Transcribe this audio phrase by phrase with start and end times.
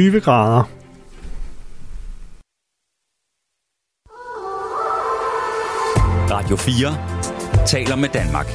[0.00, 0.62] 20 grader.
[6.30, 8.46] Radio 4 taler med Danmark.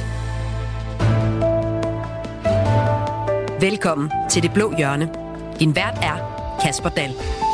[3.60, 5.08] Velkommen til Det Blå Hjørne.
[5.58, 6.18] Din vært er
[6.62, 7.51] Kasper Dahl.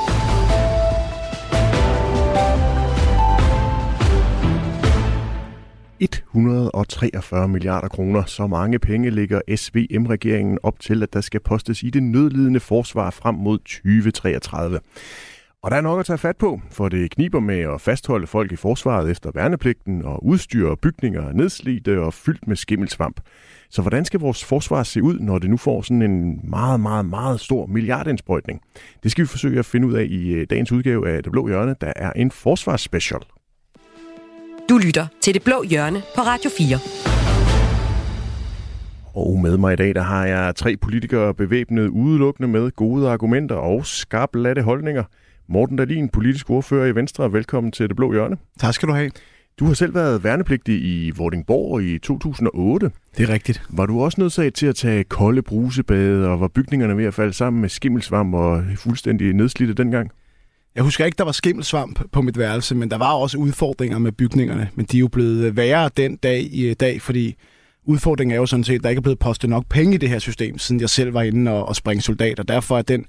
[6.39, 8.25] ...143 milliarder kroner.
[8.25, 13.11] Så mange penge ligger SVM-regeringen op til, at der skal postes i det nødlidende forsvar
[13.11, 14.81] frem mod 2033.
[15.63, 18.53] Og der er nok at tage fat på, for det kniber med at fastholde folk
[18.53, 23.21] i forsvaret efter værnepligten, og udstyr og bygninger er nedslidte og fyldt med skimmelsvamp.
[23.71, 27.07] Så hvordan skal vores forsvar se ud, når det nu får sådan en meget, meget,
[27.07, 28.61] meget stor milliardindsprøjtning?
[29.03, 31.49] Det skal vi forsøge at finde ud af i øh, dagens udgave af Det Blå
[31.49, 33.21] Hjørne, der er en forsvarsspecial.
[34.69, 36.79] Du lytter til Det Blå Hjørne på Radio 4.
[39.15, 43.55] Og med mig i dag, der har jeg tre politikere bevæbnet udelukkende med gode argumenter
[43.57, 45.05] og skarplatte holdninger.
[45.49, 47.33] Morten Dahlin, politisk ordfører i Venstre.
[47.33, 48.37] Velkommen til Det Blå Hjørne.
[48.59, 49.11] Tak skal du have.
[49.59, 52.91] Du har selv været værnepligtig i Vordingborg i 2008.
[53.17, 53.63] Det er rigtigt.
[53.71, 57.33] Var du også nødsaget til at tage kolde brusebade, og var bygningerne ved at falde
[57.33, 60.11] sammen med skimmelsvamp og fuldstændig nedslidte dengang?
[60.79, 64.13] Jeg husker ikke, der var skimmelsvamp på mit værelse, men der var også udfordringer med
[64.13, 64.71] bygningerne.
[64.75, 67.35] Men de er jo blevet øh, værre den dag i øh, dag, fordi
[67.85, 70.09] udfordringen er jo sådan set, at der ikke er blevet postet nok penge i det
[70.09, 72.43] her system, siden jeg selv var inde og, og springe soldater.
[72.43, 73.07] Derfor er den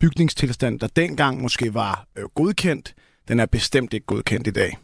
[0.00, 2.94] bygningstilstand, der dengang måske var øh, godkendt,
[3.28, 4.78] den er bestemt ikke godkendt i dag.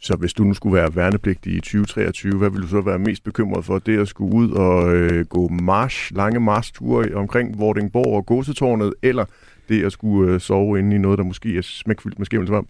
[0.00, 3.24] Så hvis du nu skulle være værnepligtig i 2023, hvad ville du så være mest
[3.24, 3.78] bekymret for?
[3.78, 9.24] Det at skulle ud og øh, gå march, lange marchture omkring Vordingborg og Gåsetårnet, eller
[9.68, 12.68] det at skulle øh, sove inde i noget, der måske er smækfyldt med skimmelsvamp?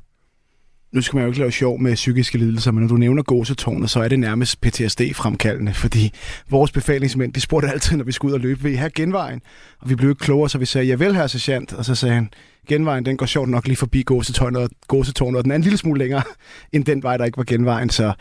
[0.93, 3.91] Nu skal man jo ikke lave sjov med psykiske lidelser, men når du nævner gåsetårnet,
[3.91, 6.13] så er det nærmest PTSD-fremkaldende, fordi
[6.51, 9.41] vores befalingsmænd, de spurgte altid, når vi skulle ud og løbe, vil I have genvejen?
[9.81, 11.73] Og vi blev ikke klogere, så vi sagde, ja vel, herre sergeant.
[11.73, 12.31] Og så sagde han,
[12.69, 15.79] genvejen, den går sjovt nok lige forbi gåsetårnet, og, gåsetårnet, og den er en lille
[15.79, 16.23] smule længere
[16.73, 17.91] end den vej, der ikke var genvejen.
[17.91, 18.13] Så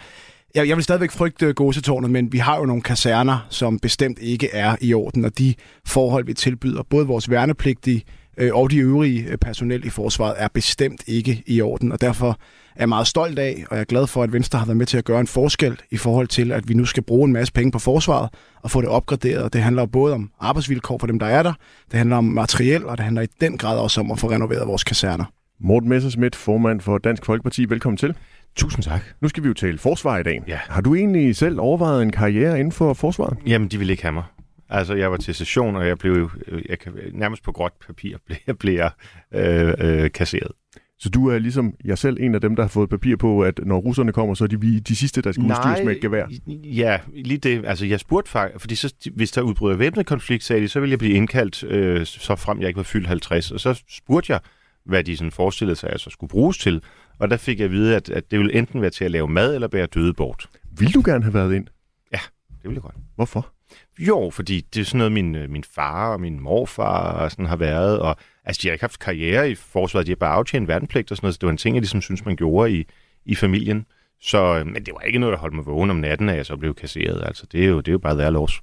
[0.55, 4.19] jeg, jeg vil stadigvæk frygte øh, gåsetårnet, men vi har jo nogle kaserner, som bestemt
[4.19, 5.53] ikke er i orden, og de
[5.85, 8.03] forhold, vi tilbyder, både vores værnepligtige
[8.37, 12.29] øh, og de øvrige øh, personel i forsvaret, er bestemt ikke i orden, og derfor
[12.75, 14.85] er jeg meget stolt af, og jeg er glad for, at Venstre har været med
[14.85, 17.53] til at gøre en forskel i forhold til, at vi nu skal bruge en masse
[17.53, 18.29] penge på forsvaret
[18.63, 19.53] og få det opgraderet.
[19.53, 21.53] Det handler både om arbejdsvilkår for dem, der er der,
[21.91, 24.67] det handler om materiel, og det handler i den grad også om at få renoveret
[24.67, 25.25] vores kaserner.
[25.59, 27.65] Morten Messersmith, formand for Dansk Folkeparti.
[27.65, 28.13] Velkommen til.
[28.55, 29.01] Tusind tak.
[29.21, 30.41] Nu skal vi jo tale forsvar i dag.
[30.47, 30.59] Ja.
[30.69, 33.37] Har du egentlig selv overvejet en karriere inden for forsvaret?
[33.47, 34.23] Jamen, de ville ikke have mig.
[34.69, 36.31] Altså, jeg var til session, og jeg blev
[36.69, 38.79] jeg kan, nærmest på gråt papir blev, jeg blev
[39.33, 40.51] øh, øh, kasseret.
[40.99, 43.59] Så du er ligesom jeg selv en af dem, der har fået papir på, at
[43.65, 46.25] når russerne kommer, så er de de sidste, der skal udstyres med et gevær?
[46.63, 47.65] Ja, lige det.
[47.65, 50.91] Altså, jeg spurgte faktisk, fordi så, hvis der udbryder væbnet konflikt, sagde de, så ville
[50.91, 53.51] jeg blive indkaldt, øh, så frem jeg ikke var fyldt 50.
[53.51, 54.39] Og så spurgte jeg,
[54.85, 56.83] hvad de sådan forestillede sig, at jeg skulle bruges til.
[57.19, 59.27] Og der fik jeg at vide, at, at det ville enten være til at lave
[59.27, 60.49] mad eller bære døde bort.
[60.71, 61.67] Vil du gerne have været ind?
[62.13, 62.19] Ja,
[62.49, 62.95] det ville jeg godt.
[63.15, 63.56] Hvorfor?
[63.99, 67.55] Jo, fordi det er sådan noget, min, min far og min morfar og sådan har
[67.55, 68.15] været, og
[68.45, 71.25] altså, de har ikke haft karriere i forsvaret, de har bare aftjent værnepligt og sådan
[71.25, 72.85] noget, så det var en ting, jeg ligesom synes, man gjorde i,
[73.25, 73.85] i familien.
[74.21, 76.57] Så, men det var ikke noget, der holdt mig vågen om natten, at jeg så
[76.57, 77.23] blev kasseret.
[77.25, 78.61] Altså, det er jo, det er jo bare der los.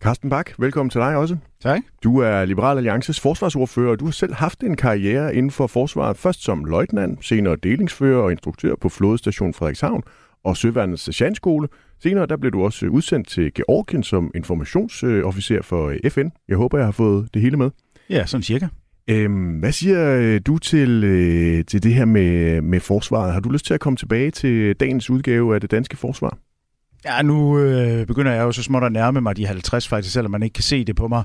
[0.00, 1.36] Carsten Bak, velkommen til dig også.
[1.62, 1.82] Tak.
[2.02, 6.16] Du er Liberal Alliances forsvarsordfører, og du har selv haft en karriere inden for forsvaret.
[6.16, 10.02] Først som løjtnant, senere delingsfører og instruktør på Flådestation Frederikshavn
[10.44, 11.68] og Søværnets Sergeantskole.
[12.02, 16.28] Senere der blev du også udsendt til Georgien som informationsofficer for FN.
[16.48, 17.70] Jeg håber, jeg har fået det hele med.
[18.10, 18.66] Ja, sådan cirka.
[19.08, 23.32] Øhm, hvad siger øh, du til, øh, til det her med, med forsvaret?
[23.32, 26.38] Har du lyst til at komme tilbage til dagens udgave af det danske forsvar?
[27.04, 30.30] Ja, nu øh, begynder jeg jo så småt at nærme mig de 50 faktisk, selvom
[30.30, 31.24] man ikke kan se det på mig.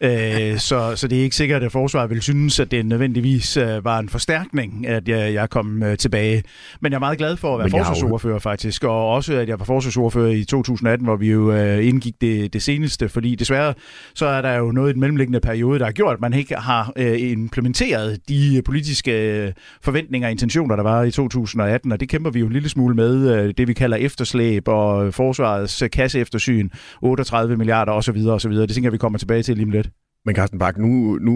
[0.00, 3.84] Øh, så, så det er ikke sikkert, at forsvaret vil synes, at det nødvendigvis øh,
[3.84, 6.42] var en forstærkning, at jeg, jeg kom øh, tilbage.
[6.80, 9.64] Men jeg er meget glad for at være forsvarsordfører faktisk, og også at jeg var
[9.64, 13.74] forsvarsordfører i 2018, hvor vi jo øh, indgik det, det seneste, fordi desværre
[14.14, 16.54] så er der jo noget i den mellemliggende periode, der har gjort, at man ikke
[16.54, 19.52] har øh, implementeret de politiske øh,
[19.82, 22.94] forventninger og intentioner, der var i 2018, og det kæmper vi jo en lille smule
[22.94, 26.68] med, øh, det vi kalder efterslæb og forsvarets kasseeftersyn,
[27.02, 28.26] 38 milliarder osv.
[28.28, 28.52] osv.
[28.52, 29.87] Det tænker jeg, vi kommer tilbage til lige om lidt.
[30.28, 31.34] Men Carsten Bak, nu, nu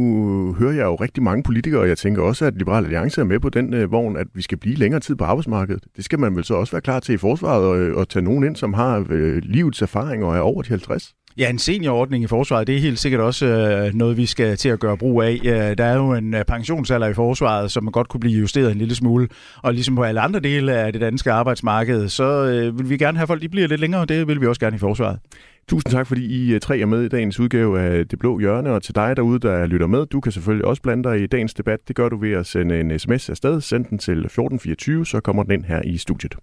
[0.59, 3.41] hører jeg jo rigtig mange politikere, og jeg tænker også, at Liberal Alliance er med
[3.41, 5.85] på den øh, vogn, at vi skal blive længere tid på arbejdsmarkedet.
[5.97, 8.23] Det skal man vel så også være klar til i forsvaret, og, øh, og tage
[8.23, 11.15] nogen ind, som har øh, livets erfaring og er over de 50?
[11.39, 14.69] Ja, en seniorordning i forsvaret, det er helt sikkert også øh, noget, vi skal til
[14.69, 15.41] at gøre brug af.
[15.44, 18.73] Øh, der er jo en øh, pensionsalder i forsvaret, som man godt kunne blive justeret
[18.73, 19.29] en lille smule.
[19.56, 23.19] Og ligesom på alle andre dele af det danske arbejdsmarked, så øh, vil vi gerne
[23.19, 25.19] have folk, de bliver lidt længere, og det vil vi også gerne i forsvaret.
[25.69, 28.70] Tusind tak, fordi I øh, tre er med i dagens udgave af Det Blå Hjørne,
[28.73, 31.55] og til dig derude, der lytter med, du kan selvfølgelig også blande dig i dagens
[31.55, 31.79] debat.
[31.88, 33.61] Det gør du ved at sende en sms afsted.
[33.61, 36.35] Send den til 1424, så kommer den ind her i studiet.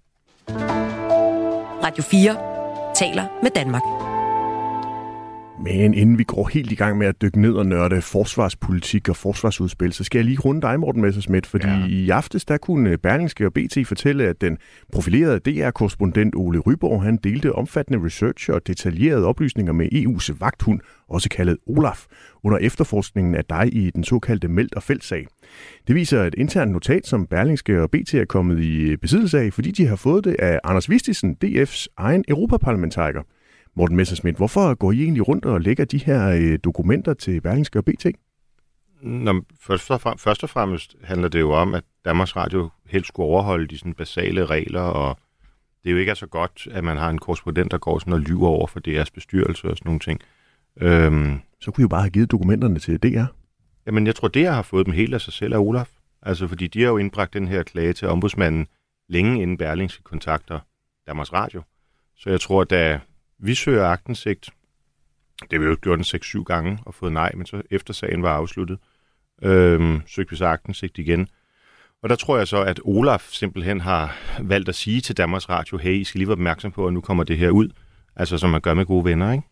[1.83, 2.35] Radio 4
[2.95, 4.18] taler med Danmark.
[5.63, 9.15] Men inden vi går helt i gang med at dykke ned og nørde forsvarspolitik og
[9.15, 11.85] forsvarsudspil, så skal jeg lige runde dig, Morten Messersmith, fordi ja.
[11.87, 14.57] i aftes der kunne Berlingske og BT fortælle, at den
[14.93, 20.79] profilerede DR-korrespondent Ole Ryborg, han delte omfattende research og detaljerede oplysninger med EU's vagthund,
[21.09, 22.05] også kaldet Olaf,
[22.43, 25.27] under efterforskningen af dig i den såkaldte Meldt og Feldsag.
[25.87, 29.71] Det viser et internt notat, som Berlingske og BT er kommet i besiddelse af, fordi
[29.71, 33.21] de har fået det af Anders Vistisen, DF's egen europaparlamentariker.
[33.79, 37.79] Morten Messerschmidt, hvorfor går I egentlig rundt og lægger de her øh, dokumenter til Berlingske
[37.79, 38.05] og BT?
[39.01, 43.07] Nå, først, og fremmest, først og fremmest handler det jo om, at Danmarks Radio helst
[43.07, 45.17] skulle overholde de sådan basale regler, og
[45.83, 48.19] det er jo ikke så godt, at man har en korrespondent, der går sådan og
[48.19, 50.21] lyver over for deres bestyrelse og sådan nogle ting.
[50.81, 53.25] Øhm, så kunne I jo bare have givet dokumenterne til DR.
[53.85, 55.89] Jamen, jeg tror, det har fået dem helt af sig selv af Olaf.
[56.21, 58.67] Altså, fordi de har jo indbragt den her klage til ombudsmanden
[59.09, 60.59] længe inden Berlingske kontakter
[61.07, 61.61] Danmarks Radio.
[62.17, 62.99] Så jeg tror, da
[63.39, 64.49] vi søger agtensigt.
[65.41, 68.23] Det har vi jo gjort en 6-7 gange og fået nej, men så efter sagen
[68.23, 68.79] var afsluttet,
[69.43, 71.27] øhm, søgte vi så agtensigt igen.
[72.03, 75.77] Og der tror jeg så, at Olaf simpelthen har valgt at sige til Danmarks Radio,
[75.77, 77.69] hey, I skal lige være opmærksom på, at nu kommer det her ud.
[78.15, 79.47] Altså som man gør med gode venner, ikke?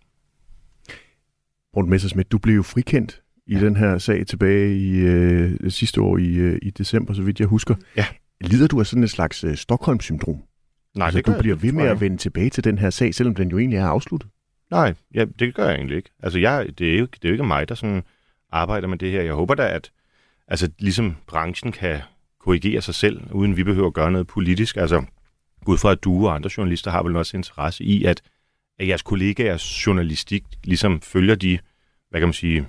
[1.75, 3.59] Morten Messersmith, du blev jo frikendt i ja.
[3.59, 7.47] den her sag tilbage i øh, sidste år i, øh, i december, så vidt jeg
[7.47, 7.75] husker.
[7.95, 8.05] Ja.
[8.41, 10.43] Lider du af sådan et slags øh, Stockholm-syndrom?
[10.97, 13.15] Nej, altså, det du bliver jeg, ved med at vende tilbage til den her sag,
[13.15, 14.29] selvom den jo egentlig er afsluttet.
[14.71, 16.09] Nej, ja, det gør jeg egentlig ikke.
[16.23, 18.03] Altså, jeg, det, er jo, det er jo ikke mig, der sådan
[18.51, 19.21] arbejder med det her.
[19.21, 19.91] Jeg håber da, at
[20.47, 21.99] altså, ligesom branchen kan
[22.39, 24.77] korrigere sig selv, uden vi behøver at gøre noget politisk.
[24.77, 25.03] Altså,
[25.67, 28.21] ud fra at du og andre journalister har vel også interesse i, at,
[28.79, 31.59] at jeres kollegaers journalistik ligesom følger de,
[32.09, 32.67] hvad kan man sige,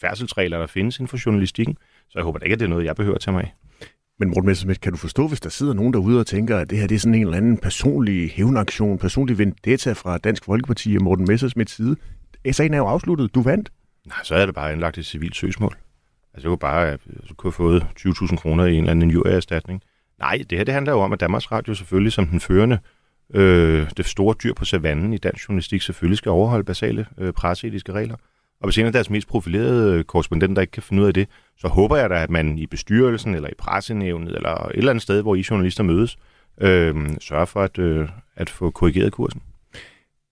[0.00, 1.76] færdselsregler, der findes inden for journalistikken.
[2.08, 3.54] Så jeg håber da ikke, at det er noget, jeg behøver at tage mig af.
[4.24, 6.78] Men Morten Messerschmidt, kan du forstå, hvis der sidder nogen derude og tænker, at det
[6.78, 11.02] her det er sådan en eller anden personlig hævnaktion, personlig vendetta fra Dansk Folkeparti og
[11.02, 11.96] Morten Messerschmidts side?
[12.44, 13.34] Eh, sagen er jo afsluttet.
[13.34, 13.72] Du vandt.
[14.06, 15.76] Nej, så er det bare indlagt et civilt søgsmål.
[16.34, 16.98] Altså, jeg kunne bare jeg
[17.36, 19.82] kunne have fået 20.000 kroner i en eller anden injurieerstatning.
[20.18, 22.78] Nej, det her det handler jo om, at Danmarks Radio selvfølgelig som den førende,
[23.34, 27.92] øh, det store dyr på savannen i dansk journalistik, selvfølgelig skal overholde basale øh, presseetiske
[27.92, 28.16] regler.
[28.64, 31.28] Og hvis en af deres mest profilerede øh, korrespondenter ikke kan finde ud af det,
[31.58, 35.02] så håber jeg da, at man i bestyrelsen eller i pressenævnet eller et eller andet
[35.02, 36.18] sted, hvor I journalister mødes,
[36.60, 39.42] øh, sørger for at, øh, at få korrigeret kursen.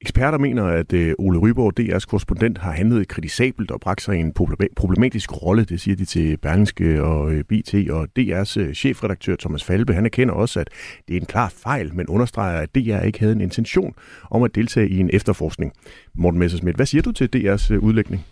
[0.02, 4.20] Eksperter mener, at øh, Ole Ryborg, DR's korrespondent, har handlet kritisabelt og bragt sig i
[4.20, 4.32] en
[4.76, 5.64] problematisk rolle.
[5.64, 7.74] Det siger de til Berlingske og øh, BT.
[7.90, 10.70] Og DR's øh, chefredaktør Thomas Falbe, han erkender også, at
[11.08, 13.94] det er en klar fejl, men understreger, at DR ikke havde en intention
[14.30, 15.72] om at deltage i en efterforskning.
[16.14, 18.24] Morten Messersmith, hvad siger du til DR's udlægning?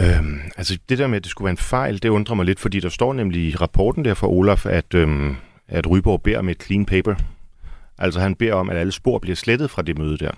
[0.00, 2.60] Øhm, altså det der med, at det skulle være en fejl, det undrer mig lidt,
[2.60, 5.36] fordi der står nemlig i rapporten der fra Olaf, at, øhm,
[5.68, 7.14] at Ryborg beder om et clean paper.
[7.98, 10.30] Altså han beder om, at alle spor bliver slettet fra det møde der.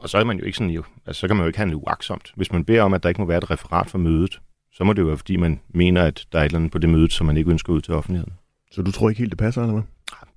[0.00, 1.76] Og så er man jo ikke sådan jo, altså så kan man jo ikke handle
[1.76, 2.32] uaksomt.
[2.36, 4.40] Hvis man beder om, at der ikke må være et referat for mødet,
[4.72, 6.78] så må det jo være, fordi man mener, at der er et eller andet på
[6.78, 8.32] det møde, som man ikke ønsker ud til offentligheden.
[8.72, 9.82] Så du tror ikke helt, det passer, eller hvad?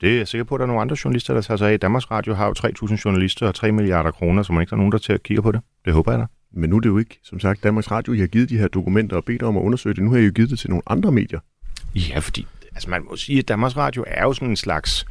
[0.02, 1.80] Det er jeg sikker på, at der er nogle andre journalister, der tager sig af.
[1.80, 2.54] Danmarks Radio har jo
[2.88, 5.24] 3.000 journalister og 3 milliarder kroner, så man ikke der er nogen, der til at
[5.24, 5.62] kigge på det.
[5.86, 6.26] Det håber jeg da.
[6.54, 8.68] Men nu er det jo ikke, som sagt, Danmarks Radio, I har givet de her
[8.68, 10.04] dokumenter og bedt om at undersøge det.
[10.04, 11.40] Nu har I jo givet det til nogle andre medier.
[11.96, 15.06] Ja, fordi altså man må sige, at Danmarks Radio er jo sådan en slags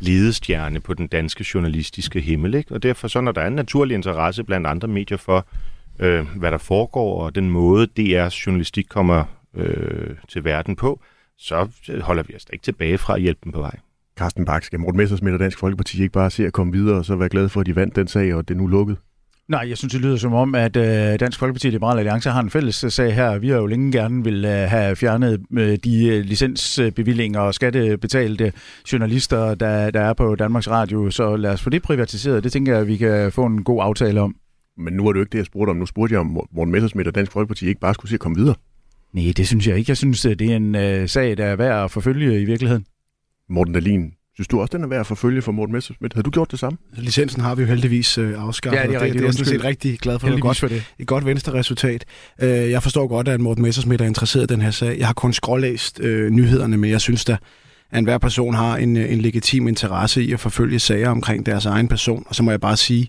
[0.00, 2.54] ledestjerne på den danske journalistiske himmel.
[2.54, 2.74] Ikke?
[2.74, 5.46] Og derfor så, når der er en naturlig interesse blandt andre medier for,
[5.98, 9.24] øh, hvad der foregår, og den måde, DR's journalistik kommer
[9.54, 11.00] øh, til verden på,
[11.38, 11.68] så
[12.00, 13.78] holder vi os ikke tilbage fra at hjælpe dem på vej.
[14.18, 17.04] Carsten Bak, skal Morten Messersmith og Dansk Folkeparti ikke bare se at komme videre, og
[17.04, 18.96] så være glade for, at de vandt den sag, og det er nu lukket?
[19.48, 22.40] Nej, jeg synes, det lyder som om, at øh, Dansk Folkeparti og Liberale Alliance har
[22.40, 23.38] en fælles øh, sag her.
[23.38, 28.52] Vi har jo længe gerne vil øh, have fjernet øh, de licensbevillinger og skattebetalte
[28.92, 31.10] journalister, der, der er på Danmarks Radio.
[31.10, 32.44] Så lad os få det privatiseret.
[32.44, 34.36] Det tænker jeg, at vi kan få en god aftale om.
[34.76, 35.76] Men nu er det jo ikke det, jeg spurgte om.
[35.76, 38.38] Nu spurgte jeg, om Morten Messersmith og Dansk Folkeparti ikke bare skulle se at komme
[38.38, 38.54] videre.
[39.12, 39.90] Nej, det synes jeg ikke.
[39.90, 42.86] Jeg synes, det er en øh, sag, der er værd at forfølge i virkeligheden.
[43.48, 46.14] Morten Dahlin, Synes du også, den er værd at forfølge for Morten Messerschmidt?
[46.14, 46.78] Har du gjort det samme?
[46.92, 48.78] Licensen har vi jo heldigvis øh, afskaffet.
[48.78, 50.28] Ja, det er, det, det er jeg sådan set rigtig glad for.
[50.28, 50.84] Det godt, for det.
[50.98, 52.04] et godt venstre resultat.
[52.42, 54.98] Øh, jeg forstår godt, at Morten Messerschmidt er interesseret i den her sag.
[54.98, 57.36] Jeg har kun skrålæst øh, nyhederne, men jeg synes da,
[57.90, 61.66] at enhver person har en, øh, en legitim interesse i at forfølge sager omkring deres
[61.66, 62.24] egen person.
[62.26, 63.08] Og så må jeg bare sige,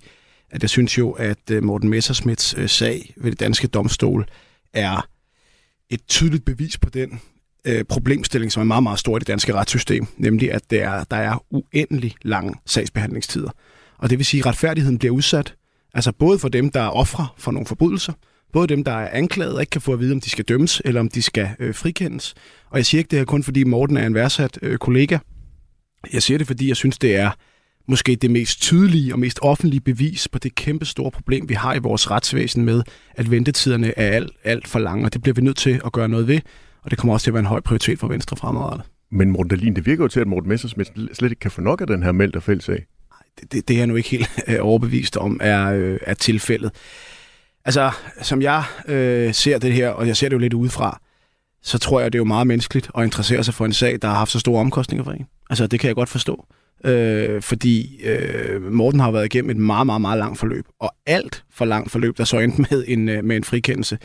[0.51, 4.25] at jeg synes jo, at øh, Morten Messerschmidts øh, sag ved det danske domstol
[4.73, 5.07] er
[5.89, 7.19] et tydeligt bevis på den
[7.67, 11.03] øh, problemstilling, som er meget, meget stor i det danske retssystem, nemlig at det er,
[11.03, 13.49] der er uendelig lange sagsbehandlingstider.
[13.97, 15.55] Og det vil sige, at retfærdigheden bliver udsat.
[15.93, 18.13] Altså både for dem, der er ofre for nogle forbrydelser,
[18.53, 20.81] både dem, der er anklaget og ikke kan få at vide, om de skal dømmes
[20.85, 22.33] eller om de skal øh, frikendes.
[22.69, 25.17] Og jeg siger ikke det her kun, fordi Morten er en værdsat øh, kollega.
[26.13, 27.31] Jeg siger det, fordi jeg synes, det er
[27.87, 31.73] måske det mest tydelige og mest offentlige bevis på det kæmpe store problem, vi har
[31.73, 32.83] i vores retsvæsen med,
[33.15, 36.09] at ventetiderne er alt, alt for lange, og det bliver vi nødt til at gøre
[36.09, 36.39] noget ved,
[36.87, 38.85] og det kommer også til at være en høj prioritet for Venstre fremadrettet.
[39.11, 41.81] Men Morten Dahlin, det virker jo til, at Morten Messersmith slet ikke kan få nok
[41.81, 42.85] af den her meldt og fællesag.
[43.39, 46.71] Det, det, det er jeg nu ikke helt øh, overbevist om er, øh, er tilfældet.
[47.65, 47.91] Altså,
[48.21, 51.01] som jeg øh, ser det her, og jeg ser det jo lidt udefra,
[51.63, 54.07] så tror jeg, det er jo meget menneskeligt at interessere sig for en sag, der
[54.07, 55.25] har haft så store omkostninger for en.
[55.49, 56.45] Altså, det kan jeg godt forstå.
[56.85, 60.65] Øh, fordi øh, Morten har været igennem et meget, meget, meget langt forløb.
[60.79, 63.97] Og alt for langt forløb, der så endte med en, øh, med en frikendelse,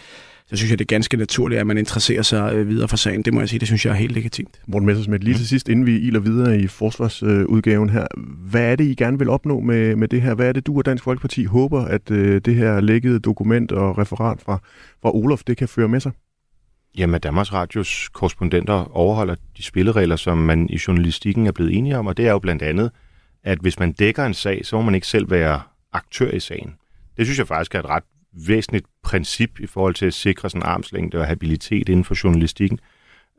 [0.52, 3.22] så synes jeg, det er ganske naturligt, at man interesserer sig øh, videre for sagen.
[3.22, 4.60] Det må jeg sige, det synes jeg er helt legitimt.
[4.66, 8.06] Morten Messersmith, lige til sidst, inden vi iler videre i forsvarsudgaven her.
[8.50, 10.34] Hvad er det, I gerne vil opnå med, med det her?
[10.34, 13.98] Hvad er det, du og Dansk Folkeparti håber, at øh, det her lækkede dokument og
[13.98, 14.58] referat fra,
[15.02, 16.12] fra Olof, det kan føre med sig?
[16.98, 22.06] Jamen, Danmarks Radios korrespondenter overholder de spilleregler, som man i journalistikken er blevet enige om,
[22.06, 22.90] og det er jo blandt andet,
[23.44, 25.60] at hvis man dækker en sag, så må man ikke selv være
[25.92, 26.74] aktør i sagen.
[27.16, 30.66] Det synes jeg faktisk er et ret væsentligt princip i forhold til at sikre sådan
[30.66, 32.78] armslængde og habilitet inden for journalistikken.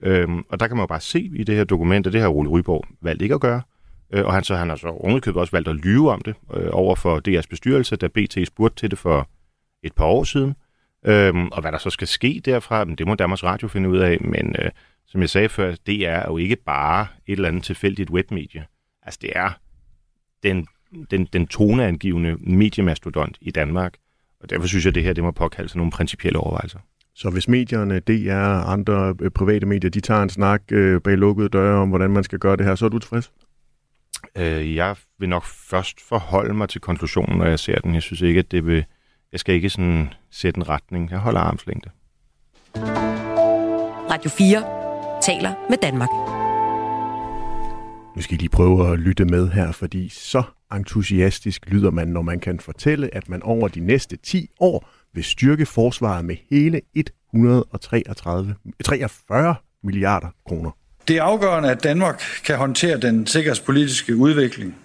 [0.01, 2.29] Øhm, og der kan man jo bare se i det her dokument, at det har
[2.29, 3.61] Ole Ryborg valgt ikke at gøre.
[4.13, 6.69] Øh, og han, så, han har så ovenikøbet også valgt at lyve om det øh,
[6.71, 9.29] over for DR's bestyrelse, da BT spurgte til det for
[9.83, 10.55] et par år siden.
[11.05, 14.17] Øhm, og hvad der så skal ske derfra, det må Danmarks Radio finde ud af.
[14.21, 14.71] Men øh,
[15.07, 18.65] som jeg sagde før, det er jo ikke bare et eller andet tilfældigt webmedie.
[19.03, 19.49] Altså det er
[20.43, 20.67] den,
[21.11, 23.93] den, den toneangivende mediemastodont i Danmark.
[24.43, 26.79] Og derfor synes jeg, at det her det må påkalde sig nogle principielle overvejelser.
[27.15, 31.17] Så hvis medierne, DR og andre øh, private medier, de tager en snak øh, bag
[31.17, 33.31] lukkede døre om, hvordan man skal gøre det her, så er du tilfreds?
[34.37, 37.93] Øh, jeg vil nok først forholde mig til konklusionen, når jeg ser den.
[37.93, 38.85] Jeg synes ikke, at det vil...
[39.31, 41.11] Jeg skal ikke sådan sætte en retning.
[41.11, 41.89] Jeg holder armslængde.
[44.09, 44.63] Radio 4
[45.21, 46.09] taler med Danmark.
[48.15, 50.43] Nu skal I lige prøve at lytte med her, fordi så
[50.73, 55.23] entusiastisk lyder man, når man kan fortælle, at man over de næste 10 år vil
[55.23, 60.71] styrke forsvaret med hele 133, 43 milliarder kroner.
[61.07, 64.75] Det er afgørende, at Danmark kan håndtere den sikkerhedspolitiske udvikling.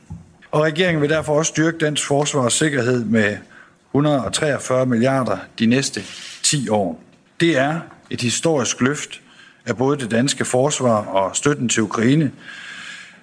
[0.51, 3.37] Og regeringen vil derfor også styrke dansk forsvar og sikkerhed med
[3.91, 6.01] 143 milliarder de næste
[6.43, 7.01] 10 år.
[7.41, 7.81] Det er
[8.11, 9.21] et historisk løft
[9.67, 12.33] af både det danske forsvar og støtten til Ukraine,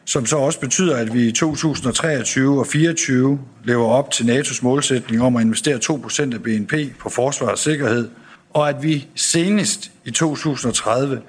[0.05, 5.21] som så også betyder, at vi i 2023 og 2024 lever op til NATO's målsætning
[5.21, 8.09] om at investere 2% af BNP på forsvar og sikkerhed,
[8.53, 11.21] og at vi senest i 2030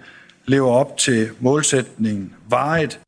[0.47, 3.01] lever op til målsætningen varet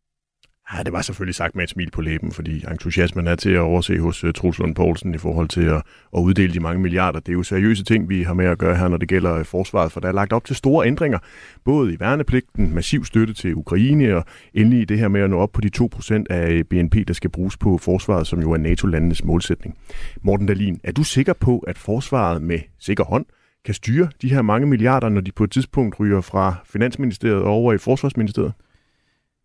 [0.72, 3.58] Ja, det var selvfølgelig sagt med et smil på læben, fordi entusiasmen er til at
[3.58, 5.82] overse hos øh, uh, Truls Lund Poulsen i forhold til at,
[6.16, 7.20] at uddele de mange milliarder.
[7.20, 9.44] Det er jo seriøse ting, vi har med at gøre her, når det gælder uh,
[9.44, 11.18] forsvaret, for der er lagt op til store ændringer,
[11.64, 15.52] både i værnepligten, massiv støtte til Ukraine, og endelig det her med at nå op
[15.52, 19.24] på de 2% af øh, BNP, der skal bruges på forsvaret, som jo er NATO-landenes
[19.24, 19.76] målsætning.
[20.22, 23.26] Morten Dalin, er du sikker på, at forsvaret med sikker hånd
[23.64, 27.72] kan styre de her mange milliarder, når de på et tidspunkt ryger fra Finansministeriet over
[27.72, 28.52] i Forsvarsministeriet?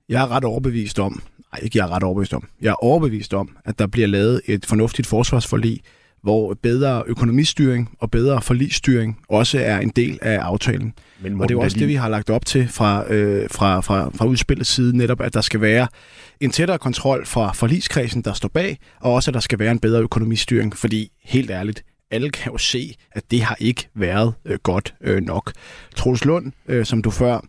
[0.10, 1.22] Jeg er ret overbevist om,
[1.53, 4.41] nej ikke jeg er ret overbevist om, jeg er overbevist om, at der bliver lavet
[4.45, 5.79] et fornuftigt forsvarsforlig,
[6.24, 10.93] hvor bedre økonomistyring og bedre forligsstyring også er en del af aftalen.
[11.22, 14.10] Men og det er også det, vi har lagt op til fra, øh, fra, fra,
[14.15, 15.88] fra udspillets side, netop at der skal være
[16.39, 19.79] en tættere kontrol fra forligskredsen, der står bag, og også at der skal være en
[19.79, 24.60] bedre økonomistyring, fordi helt ærligt, alle kan jo se, at det har ikke været øh,
[24.63, 25.53] godt øh, nok.
[25.95, 27.45] Troels Lund, øh, som du før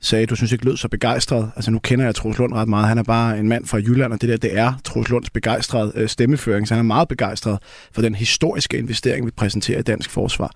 [0.00, 1.50] sagde, du synes ikke lød så begejstret.
[1.56, 2.88] Altså nu kender jeg Troels Lund ret meget.
[2.88, 5.92] Han er bare en mand fra Jylland, og det der, det er Troels Lunds begejstrede
[5.94, 6.68] øh, stemmeføring.
[6.68, 7.58] Så han er meget begejstret
[7.92, 10.50] for den historiske investering, vi præsenterer i dansk forsvar.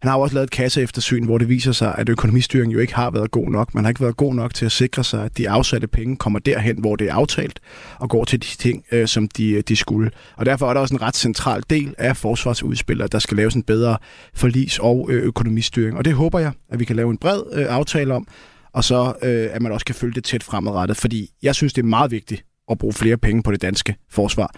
[0.00, 3.10] Han har også lavet et kasseeftersyn, hvor det viser sig, at økonomistyringen jo ikke har
[3.10, 3.74] været god nok.
[3.74, 6.38] Man har ikke været god nok til at sikre sig, at de afsatte penge kommer
[6.38, 7.60] derhen, hvor det er aftalt,
[7.98, 10.10] og går til de ting, øh, som de, øh, de skulle.
[10.36, 13.54] Og derfor er der også en ret central del af forsvarsudspillet, at der skal laves
[13.54, 13.96] en bedre
[14.34, 15.98] forlis- og øh, økonomistyring.
[15.98, 18.26] Og det håber jeg, at vi kan lave en bred øh, aftale om,
[18.72, 21.82] og så øh, at man også kan følge det tæt fremadrettet, fordi jeg synes, det
[21.82, 24.54] er meget vigtigt at bruge flere penge på det danske forsvar.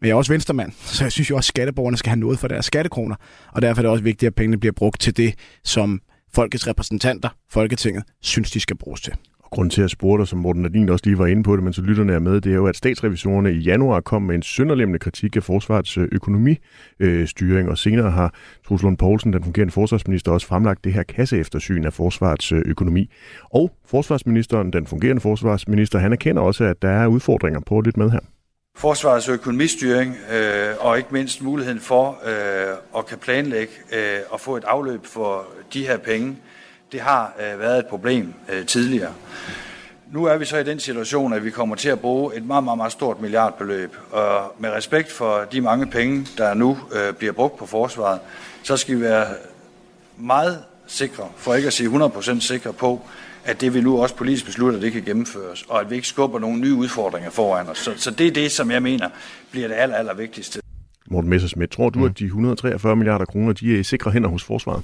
[0.00, 2.38] Men jeg er også venstremand, så jeg synes jo også, at skatteborgerne skal have noget
[2.38, 3.16] for deres skattekroner,
[3.52, 6.00] og derfor er det også vigtigt, at pengene bliver brugt til det, som
[6.34, 9.14] folkets repræsentanter, Folketinget, synes, de skal bruges til.
[9.54, 11.72] Grund til at spørge dig, som Morten Nadine også lige var inde på det, men
[11.72, 14.98] så lytterne er med, det er jo, at statsrevisorerne i januar kom med en sønderlemmende
[14.98, 18.34] kritik af forsvarets øh, økonomistyring, og senere har
[18.68, 23.10] Truls Lund Poulsen, den fungerende forsvarsminister, også fremlagt det her kasseeftersyn af forsvarets øh, økonomi.
[23.50, 28.10] Og forsvarsministeren, den fungerende forsvarsminister, han erkender også, at der er udfordringer på lidt med
[28.10, 28.20] her.
[28.76, 34.56] forsvarets økonomistyring øh, og ikke mindst muligheden for øh, at kan planlægge øh, og få
[34.56, 36.36] et afløb for de her penge,
[36.94, 39.12] det har øh, været et problem øh, tidligere.
[40.12, 42.64] Nu er vi så i den situation, at vi kommer til at bruge et meget,
[42.64, 43.96] meget, meget stort milliardbeløb.
[44.10, 48.20] Og med respekt for de mange penge, der nu øh, bliver brugt på forsvaret,
[48.62, 49.26] så skal vi være
[50.18, 53.00] meget sikre, for ikke at sige 100% sikre på,
[53.44, 56.38] at det vi nu også politisk beslutter, det kan gennemføres, og at vi ikke skubber
[56.38, 57.78] nogle nye udfordringer foran os.
[57.78, 59.08] Så, så det er det, som jeg mener
[59.50, 60.60] bliver det aller, aller vigtigste.
[61.10, 62.04] Morten Messersmith, tror du, mm.
[62.04, 64.82] at de 143 milliarder kroner, de er i sikre hænder hos forsvaret?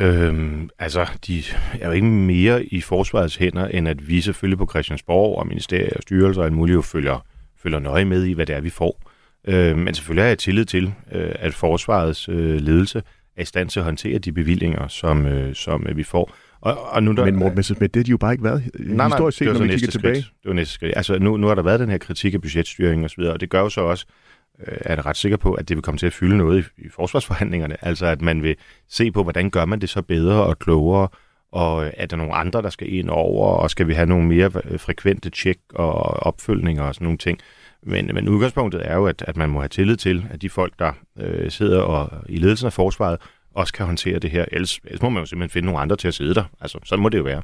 [0.00, 1.42] Øhm, altså, de
[1.80, 5.92] er jo ikke mere i forsvarets hænder, end at vi selvfølgelig på Christiansborg og ministerier
[5.96, 7.26] og styrelser og muligt jo følger,
[7.62, 9.10] følger nøje med i, hvad det er, vi får.
[9.48, 13.02] Øhm, men selvfølgelig har jeg tillid til, øh, at forsvarets øh, ledelse
[13.36, 16.34] er i stand til at håndtere de bevillinger, som, øh, som øh, vi får.
[16.60, 19.06] Og, og nu, der, Men Morten Messerschmidt, det har de jo bare ikke været nej,
[19.06, 20.14] historisk set, når vi kigger tilbage.
[20.14, 20.92] Det var næste skridt.
[20.96, 23.40] Altså, nu, nu har der været den her kritik af budgetstyring og så videre, og
[23.40, 25.82] det gør jo så også, øh, Øh, er det ret sikker på, at det vil
[25.82, 27.84] komme til at fylde noget i, i forsvarsforhandlingerne.
[27.84, 28.56] Altså, at man vil
[28.88, 31.08] se på, hvordan gør man det så bedre og klogere,
[31.52, 34.28] og øh, er der nogle andre, der skal ind over, og skal vi have nogle
[34.28, 35.92] mere øh, frekvente tjek og
[36.26, 37.38] opfølgninger og sådan nogle ting.
[37.82, 40.72] Men, men udgangspunktet er jo, at, at man må have tillid til, at de folk,
[40.78, 43.20] der øh, sidder og, i ledelsen af forsvaret,
[43.54, 44.44] også kan håndtere det her.
[44.52, 46.44] Ellers, ellers må man jo simpelthen finde nogle andre til at sidde der.
[46.60, 47.42] Altså, sådan må det jo være.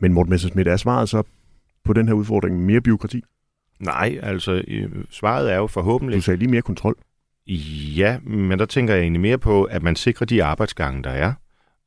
[0.00, 1.22] Men Morten Messersmith, er svaret så
[1.84, 3.22] på den her udfordring mere byråkrati?
[3.82, 4.62] Nej, altså
[5.10, 6.16] svaret er jo forhåbentlig...
[6.16, 6.96] Du sagde lige mere kontrol.
[7.96, 11.32] Ja, men der tænker jeg egentlig mere på, at man sikrer de arbejdsgange, der er,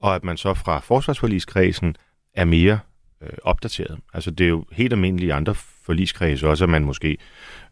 [0.01, 1.95] og at man så fra forsvarsforligskredsen
[2.33, 2.79] er mere
[3.23, 3.99] øh, opdateret.
[4.13, 7.17] Altså det er jo helt almindeligt i andre forligskredse også, at man måske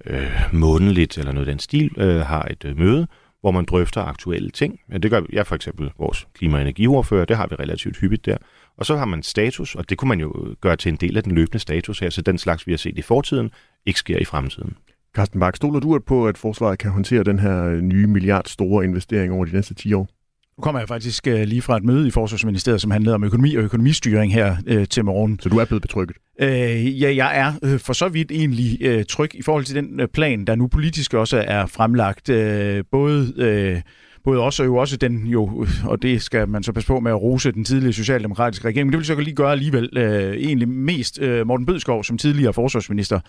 [0.05, 3.07] øh, månedligt eller noget af den stil øh, har et øh, møde,
[3.41, 4.79] hvor man drøfter aktuelle ting.
[4.91, 8.25] Ja, det gør jeg for eksempel, vores klima- og energiordfører, det har vi relativt hyppigt
[8.25, 8.37] der.
[8.77, 11.23] Og så har man status, og det kunne man jo gøre til en del af
[11.23, 13.51] den løbende status her, så den slags, vi har set i fortiden,
[13.85, 14.77] ikke sker i fremtiden.
[15.15, 19.33] Carsten Bak, stoler du på, at forsvaret kan håndtere den her nye milliard store investering
[19.33, 20.09] over de næste 10 år?
[20.57, 23.55] Nu kommer jeg faktisk øh, lige fra et møde i Forsvarsministeriet, som handlede om økonomi
[23.55, 25.39] og økonomistyring her øh, til morgen.
[25.39, 26.17] Så du er blevet betrykket?
[26.41, 29.99] Øh, ja, jeg er øh, for så vidt egentlig øh, tryg i forhold til den
[29.99, 32.29] øh, plan, der nu politisk også er fremlagt.
[32.29, 33.33] Øh, både...
[33.37, 33.81] Øh,
[34.23, 37.11] både også og jo også den jo, og det skal man så passe på med
[37.11, 40.69] at rose den tidligere socialdemokratiske regering, men det vil så lige gøre alligevel øh, egentlig
[40.69, 43.19] mest øh, Morten Bødskov som tidligere forsvarsminister,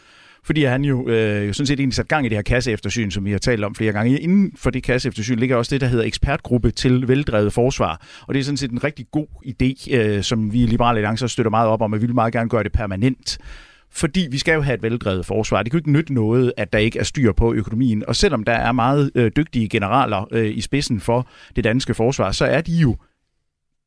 [0.44, 3.30] fordi han jo øh, sådan set egentlig sat gang i det her kasseeftersyn, som vi
[3.30, 4.20] har talt om flere gange.
[4.20, 8.06] Inden for det kasseeftersyn ligger også det, der hedder ekspertgruppe til veldrevet forsvar.
[8.26, 11.28] Og det er sådan set en rigtig god idé, øh, som vi i Liberale Alliance
[11.28, 13.38] støtter meget op om, og vi vil meget gerne gøre det permanent.
[13.96, 15.62] Fordi vi skal jo have et veldrevet forsvar.
[15.62, 18.04] Det kan jo ikke nytte noget, at der ikke er styr på økonomien.
[18.08, 22.32] Og selvom der er meget øh, dygtige generaler øh, i spidsen for det danske forsvar,
[22.32, 22.96] så er de jo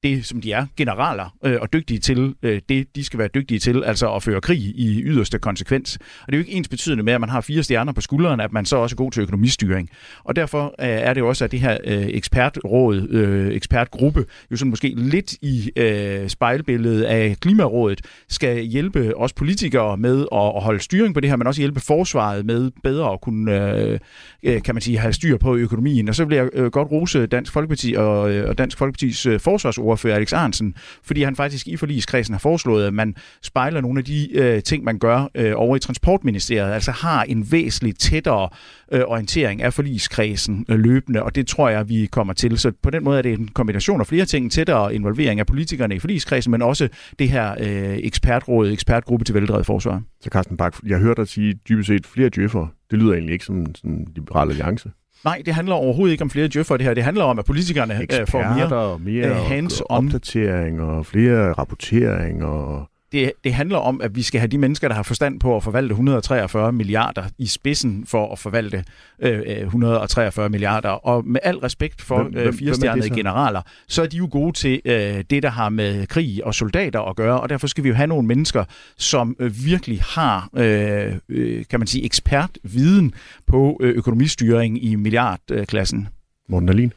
[0.09, 3.59] det, som de er, generaler, øh, og dygtige til øh, det, de skal være dygtige
[3.59, 5.97] til, altså at føre krig i yderste konsekvens.
[5.97, 8.39] Og det er jo ikke ens betydende med, at man har fire stjerner på skulderen,
[8.39, 9.89] at man så også er god til økonomistyring.
[10.23, 14.57] Og derfor øh, er det jo også, at det her øh, ekspertråd, øh, ekspertgruppe, jo
[14.57, 20.63] sådan måske lidt i øh, spejlbilledet af Klimarådet, skal hjælpe os politikere med at, at
[20.63, 23.99] holde styring på det her, men også hjælpe forsvaret med bedre at kunne, øh,
[24.43, 26.09] øh kan man sige, have styr på økonomien.
[26.09, 29.39] Og så vil jeg øh, godt rose Dansk Folkeparti og, øh, og Dansk Folkepartis øh,
[29.39, 33.99] forsvarsordfører retsordfører Alex Arnsen, fordi han faktisk i forligskredsen har foreslået, at man spejler nogle
[33.99, 38.49] af de øh, ting, man gør øh, over i Transportministeriet, altså har en væsentligt tættere
[38.91, 42.57] øh, orientering af forligskredsen øh, løbende, og det tror jeg, vi kommer til.
[42.57, 45.95] Så på den måde er det en kombination af flere ting, tættere involvering af politikerne
[45.95, 50.01] i forligskredsen, men også det her øh, ekspertråd, ekspertgruppe til veldrevet forsvar.
[50.21, 52.67] Så Carsten Bak, jeg hørte dig sige dybest set flere djøffer.
[52.91, 54.89] Det lyder egentlig ikke som en liberal alliance.
[55.27, 56.93] Nej, det handler overhovedet ikke om flere djøffer, det her.
[56.93, 59.85] Det handler om, at politikerne øh, får mere, mere uh, hands-on.
[59.89, 62.45] opdatering og flere rapporteringer.
[62.45, 65.55] Og det, det handler om, at vi skal have de mennesker, der har forstand på
[65.55, 68.83] at forvalte 143 milliarder i spidsen for at forvalte
[69.21, 70.89] øh, 143 milliarder.
[70.89, 74.81] Og med al respekt for hvem, øh, firestjernede generaler, så er de jo gode til
[74.85, 77.95] øh, det, der har med krig og soldater at gøre, og derfor skal vi jo
[77.95, 78.63] have nogle mennesker,
[78.97, 83.13] som øh, virkelig har, øh, øh, kan man sige, ekspertviden
[83.47, 86.07] på øh, økonomistyring i milliardklassen.
[86.49, 86.93] Morten Alin?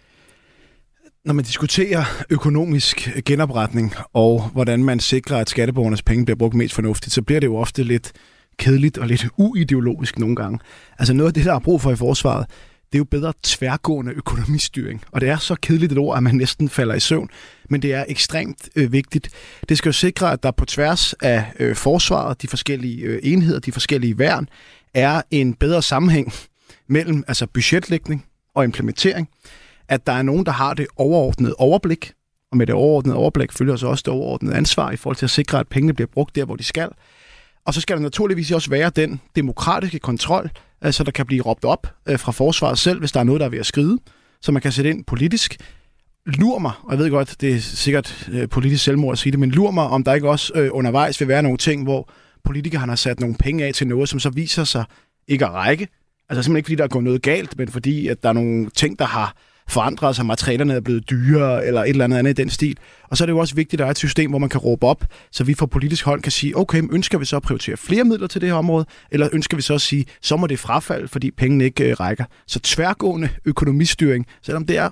[1.25, 6.75] Når man diskuterer økonomisk genopretning og hvordan man sikrer, at skatteborgernes penge bliver brugt mest
[6.75, 8.13] fornuftigt, så bliver det jo ofte lidt
[8.59, 10.59] kedeligt og lidt uideologisk nogle gange.
[10.99, 12.47] Altså noget af det, der er brug for i forsvaret,
[12.93, 15.03] det er jo bedre tværgående økonomistyring.
[15.13, 17.29] Og det er så kedeligt et ord, at man næsten falder i søvn.
[17.71, 19.29] Men det er ekstremt øh, vigtigt.
[19.69, 23.61] Det skal jo sikre, at der på tværs af øh, forsvaret, de forskellige øh, enheder,
[23.61, 24.49] de forskellige værn,
[24.95, 26.33] er en bedre sammenhæng
[26.89, 29.29] mellem altså budgetlægning og implementering
[29.91, 32.13] at der er nogen, der har det overordnede overblik,
[32.51, 35.31] og med det overordnede overblik følger så også det overordnede ansvar i forhold til at
[35.31, 36.89] sikre, at pengene bliver brugt der, hvor de skal.
[37.67, 40.51] Og så skal der naturligvis også være den demokratiske kontrol
[40.85, 43.41] øh, så der kan blive råbt op øh, fra forsvaret selv, hvis der er noget,
[43.41, 43.99] der er ved at skride,
[44.43, 45.57] så man kan sætte ind politisk.
[46.27, 49.41] Lur mig, og jeg ved godt, det er sikkert øh, politisk selvmord at sige det,
[49.41, 52.11] men lur mig, om der ikke også øh, undervejs vil være nogle ting, hvor
[52.45, 54.85] politikerne har sat nogle penge af til noget, som så viser sig
[55.29, 55.89] ikke at række.
[56.29, 58.71] Altså simpelthen ikke, fordi der er gået noget galt, men fordi at der er nogle
[58.71, 59.37] ting, der har
[59.71, 62.79] forandret sig, materialerne er blevet dyrere, eller et eller andet andet i den stil.
[63.11, 64.61] Og så er det jo også vigtigt, at der er et system, hvor man kan
[64.61, 67.77] råbe op, så vi fra politisk hold kan sige, okay, ønsker vi så at prioritere
[67.77, 70.59] flere midler til det her område, eller ønsker vi så at sige, så må det
[70.59, 72.25] frafald, fordi pengene ikke øh, rækker.
[72.47, 74.91] Så tværgående økonomistyring, selvom det er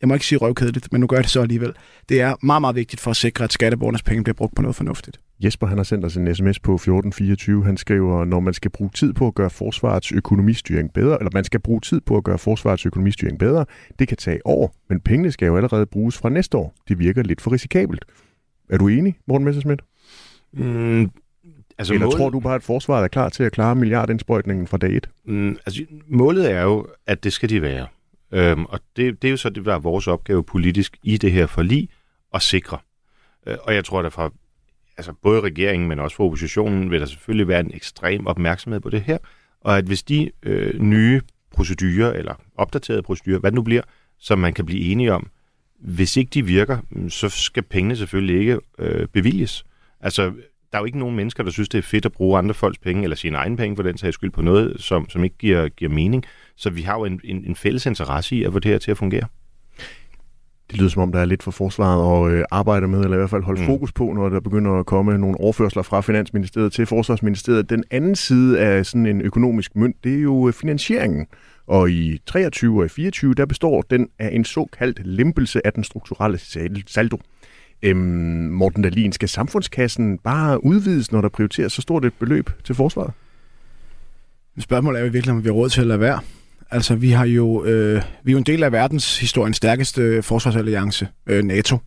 [0.00, 1.72] jeg må ikke sige røvkedeligt, men nu gør jeg det så alligevel.
[2.08, 4.76] Det er meget, meget vigtigt for at sikre, at skatteborgernes penge bliver brugt på noget
[4.76, 5.20] fornuftigt.
[5.44, 7.64] Jesper han har sendt os en sms på 1424.
[7.64, 11.44] Han skriver, når man skal bruge tid på at gøre forsvarets økonomistyring bedre, eller man
[11.44, 13.64] skal bruge tid på at gøre forsvarets økonomistyring bedre,
[13.98, 16.74] det kan tage år, men pengene skal jo allerede bruges fra næste år.
[16.88, 18.04] Det virker lidt for risikabelt.
[18.70, 19.84] Er du enig, Morten Messersmith?
[20.52, 21.10] Mm,
[21.78, 22.16] altså Eller mål...
[22.16, 25.08] tror du bare, at forsvaret er klar til at klare milliardindsprøjtningen fra dag 1?
[25.24, 27.86] Mm, altså, målet er jo, at det skal de være.
[28.32, 31.32] Øhm, og det, det er jo så det, der er vores opgave politisk i det
[31.32, 31.88] her forlig
[32.34, 32.78] at sikre.
[33.46, 34.30] Øh, og jeg tror, at fra
[34.96, 38.90] altså både regeringen, men også fra oppositionen, vil der selvfølgelig være en ekstrem opmærksomhed på
[38.90, 39.18] det her.
[39.60, 43.82] Og at hvis de øh, nye procedurer, eller opdaterede procedurer, hvad det nu bliver,
[44.18, 45.30] som man kan blive enige om,
[45.78, 49.64] hvis ikke de virker, så skal pengene selvfølgelig ikke øh, bevilges.
[50.00, 50.32] Altså,
[50.72, 52.78] der er jo ikke nogen mennesker, der synes, det er fedt at bruge andre folks
[52.78, 55.68] penge, eller sine egne penge for den sags skyld, på noget, som, som ikke giver,
[55.68, 56.24] giver mening.
[56.56, 58.90] Så vi har jo en, en, en fælles interesse i at få det her til
[58.90, 59.26] at fungere.
[60.70, 63.18] Det lyder som om, der er lidt for forsvaret at øh, arbejde med, eller i
[63.18, 63.66] hvert fald holde mm.
[63.66, 67.70] fokus på, når der begynder at komme nogle overførsler fra Finansministeriet til Forsvarsministeriet.
[67.70, 71.26] Den anden side af sådan en økonomisk mønt, det er jo øh, finansieringen.
[71.66, 75.84] Og i 23 og i 24, der består den af en såkaldt lempelse af den
[75.84, 76.38] strukturelle
[76.86, 77.20] saldo.
[77.82, 77.98] Øhm,
[78.50, 83.12] Morten Dahlin, skal samfundskassen bare udvides, når der prioriteres så stort et beløb til forsvaret?
[84.58, 86.20] Spørgsmålet er jo virkelig, om vi har råd til at lade være.
[86.70, 91.44] Altså, vi har jo, øh, vi er jo en del af verdenshistoriens stærkeste forsvarsalliance, øh,
[91.44, 91.78] NATO.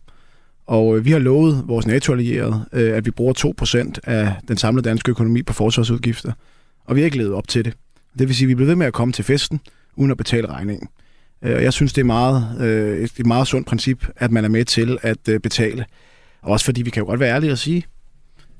[0.66, 4.88] Og øh, vi har lovet vores NATO-allierede, øh, at vi bruger 2% af den samlede
[4.88, 6.32] danske økonomi på forsvarsudgifter.
[6.84, 7.74] Og vi har ikke levet op til det.
[8.18, 9.60] Det vil sige, at vi bliver ved med at komme til festen,
[9.96, 10.88] uden at betale regningen.
[11.42, 14.48] Øh, og jeg synes, det er meget, øh, et meget sundt princip, at man er
[14.48, 15.86] med til at øh, betale.
[16.42, 17.84] Også fordi vi kan jo godt være ærlige og sige,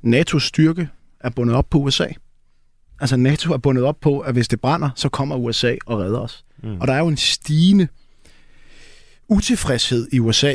[0.07, 0.88] NATO's styrke
[1.21, 2.07] er bundet op på USA.
[3.01, 6.18] Altså NATO er bundet op på, at hvis det brænder, så kommer USA og redder
[6.18, 6.45] os.
[6.62, 6.81] Mm.
[6.81, 7.88] Og der er jo en stigende
[9.29, 10.55] utilfredshed i USA,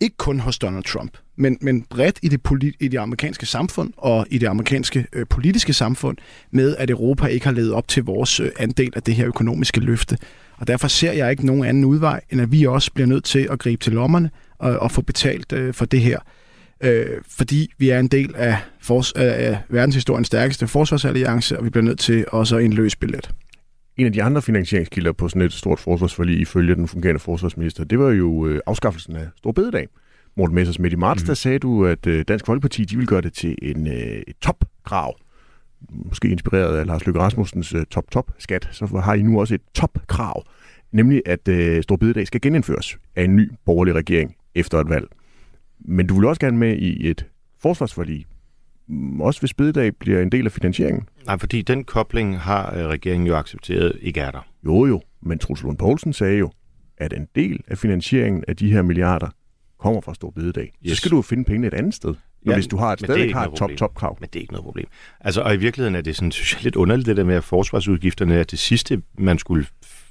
[0.00, 3.92] ikke kun hos Donald Trump, men, men bredt i det, politi- i det amerikanske samfund
[3.96, 6.16] og i det amerikanske øh, politiske samfund,
[6.50, 9.80] med at Europa ikke har levet op til vores øh, andel af det her økonomiske
[9.80, 10.18] løfte.
[10.56, 13.48] Og derfor ser jeg ikke nogen anden udvej, end at vi også bliver nødt til
[13.50, 16.18] at gribe til lommerne og, og få betalt øh, for det her
[16.84, 21.70] øh, fordi vi er en del af, fors- øh, af verdenshistoriens stærkeste forsvarsalliance, og vi
[21.70, 23.30] bliver nødt til også at indløse billet.
[23.96, 27.98] En af de andre finansieringskilder på sådan et stort forsvarsforlig ifølge den fungerende forsvarsminister, det
[27.98, 29.88] var jo øh, afskaffelsen af Stor Bededag.
[30.36, 31.26] Morten Messersmith i marts, mm.
[31.26, 35.16] der sagde du, at øh, Dansk Folkeparti de vil gøre det til en øh, topkrav.
[35.90, 40.44] Måske inspireret af Lars Løkke Rasmussens øh, top-top-skat, så har I nu også et topkrav.
[40.92, 45.06] Nemlig, at øh, Stor Bededag skal genindføres af en ny borgerlig regering efter et valg.
[45.80, 47.26] Men du vil også gerne med i et
[47.62, 48.26] forsvarsforlig,
[49.20, 51.08] også hvis bededag bliver en del af finansieringen.
[51.26, 54.46] Nej, fordi den kobling har øh, regeringen jo accepteret ikke er der.
[54.66, 56.50] Jo jo, men Truls Lund Poulsen sagde jo,
[56.98, 59.28] at en del af finansieringen af de her milliarder
[59.78, 60.72] kommer fra Stor Bededag.
[60.86, 60.90] Yes.
[60.90, 62.14] Så skal du finde pengene et andet sted.
[62.46, 64.16] Ja, hvis du har et stadig har et top-top-krav.
[64.20, 64.86] Men det er ikke noget problem.
[65.20, 67.44] Altså, og i virkeligheden er det sådan, synes jeg, lidt underligt, det der med, at
[67.44, 69.66] forsvarsudgifterne er det sidste, man skulle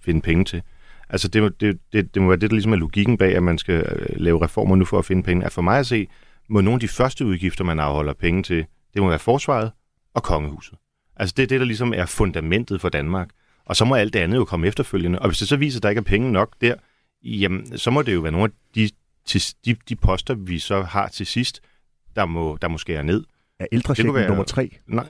[0.06, 0.62] finde penge til.
[1.10, 3.44] Altså det må, det, det, det må være det, der ligesom er logikken bag, at
[3.44, 5.46] man skal øh, lave reformer nu for at finde penge.
[5.46, 6.08] At for mig at se,
[6.54, 9.72] må nogle af de første udgifter, man afholder penge til, det må være forsvaret
[10.14, 10.78] og kongehuset.
[11.16, 13.30] Altså det er det, der ligesom er fundamentet for Danmark.
[13.66, 15.20] Og så må alt det andet jo komme efterfølgende.
[15.20, 16.76] Og hvis det så viser, at der ikke er penge nok der,
[17.24, 18.90] jamen så må det jo være nogle af de,
[19.66, 21.62] de, de poster, vi så har til sidst,
[22.16, 23.24] der må, der må skære ned.
[23.60, 24.78] Er ældre være, nummer tre?
[24.88, 25.08] Nej,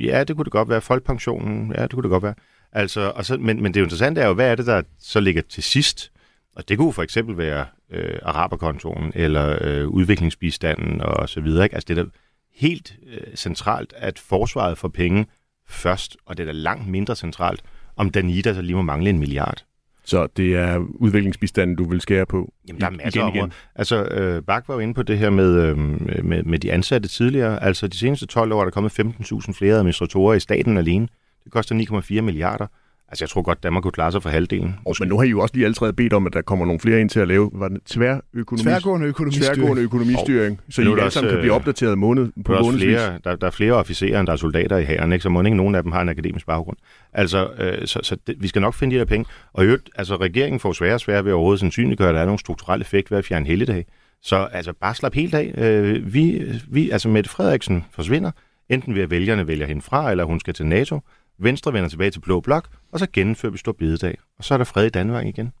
[0.00, 0.80] ja, det kunne det godt være.
[0.80, 2.34] Folkepensionen, ja, det kunne det godt være.
[2.72, 5.42] Altså, og så, men, men det interessante er jo, hvad er det, der så ligger
[5.42, 6.12] til sidst?
[6.56, 11.64] Og det kunne for eksempel være øh, araberkontoen eller øh, udviklingsbistanden og så videre.
[11.64, 11.74] Ikke?
[11.74, 12.10] Altså det er da
[12.54, 15.26] helt øh, centralt, at forsvaret får penge
[15.68, 17.62] først, og det er da langt mindre centralt,
[17.96, 19.64] om Danida så lige må mangle en milliard.
[20.06, 22.52] Så det er udviklingsbistanden, du vil skære på?
[22.68, 23.52] Jamen, der er masser igen, igen.
[23.74, 25.78] Altså, øh, Bak var jo inde på det her med, øh,
[26.24, 27.62] med, med de ansatte tidligere.
[27.62, 31.08] Altså, de seneste 12 år er der kommet 15.000 flere administratorer i staten alene.
[31.44, 32.66] Det koster 9,4 milliarder.
[33.08, 34.76] Altså, jeg tror godt, Danmark kunne klare sig for halvdelen.
[34.84, 36.80] Oh, men nu har I jo også lige allerede bedt om, at der kommer nogle
[36.80, 39.54] flere ind til at lave hvad er det, tværøkonomi, Tværgående økonomistyring.
[39.54, 42.58] tværgående økonomistyring, så I er alle sammen kan blive øh, opdateret måned på Der er,
[42.58, 42.96] også månedsvis.
[42.96, 45.22] flere, der, der er flere officerer, end der er soldater i hæren, ikke?
[45.22, 46.76] så må ikke nogen af dem har en akademisk baggrund.
[47.12, 49.26] Altså, øh, så, så det, vi skal nok finde de der penge.
[49.52, 52.20] Og i øvrigt, altså, regeringen får sværere og sværere ved at overhovedet sandsynliggøre, at der
[52.20, 53.86] er nogle strukturelle effekt ved at fjerne helligdag.
[54.22, 55.54] Så altså, bare slap helt af.
[55.56, 58.30] Øh, vi, vi, altså, Mette Frederiksen forsvinder,
[58.68, 61.00] enten ved at vælgerne vælger hende fra, eller hun skal til NATO.
[61.38, 64.18] Venstre vender tilbage til Blå Blok, og så gennemfører vi stor bededag.
[64.38, 65.52] Og så er der fred i Danmark igen.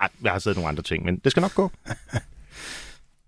[0.00, 1.70] Ej, jeg har siddet nogle andre ting, men det skal nok gå.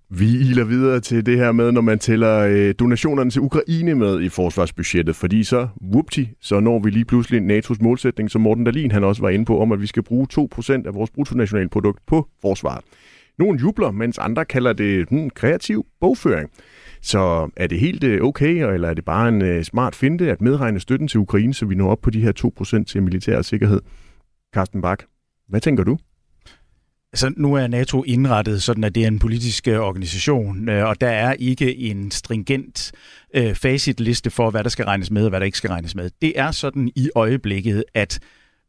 [0.08, 4.20] Vi iler videre til det her med, når man tæller øh, donationerne til Ukraine med
[4.20, 8.90] i forsvarsbudgettet, fordi så, whoopty, så når vi lige pludselig NATO's målsætning, som Morten Dalin
[8.90, 12.28] han også var inde på, om at vi skal bruge 2% af vores bruttonationalprodukt på
[12.40, 12.84] forsvaret.
[13.38, 16.50] Nogle jubler, mens andre kalder det hmm, kreativ bogføring.
[17.04, 20.40] Så er det helt øh, okay, eller er det bare en øh, smart finte at
[20.40, 22.32] medregne støtten til Ukraine, så vi når op på de her
[22.80, 23.80] 2% til militær sikkerhed?
[24.54, 25.02] Carsten Bak,
[25.48, 25.98] hvad tænker du?
[27.12, 31.08] Altså, nu er NATO indrettet sådan, at det er en politisk øh, organisation, og der
[31.08, 32.92] er ikke en stringent
[33.34, 36.10] øh, facitliste for, hvad der skal regnes med og hvad der ikke skal regnes med.
[36.22, 38.20] Det er sådan i øjeblikket, at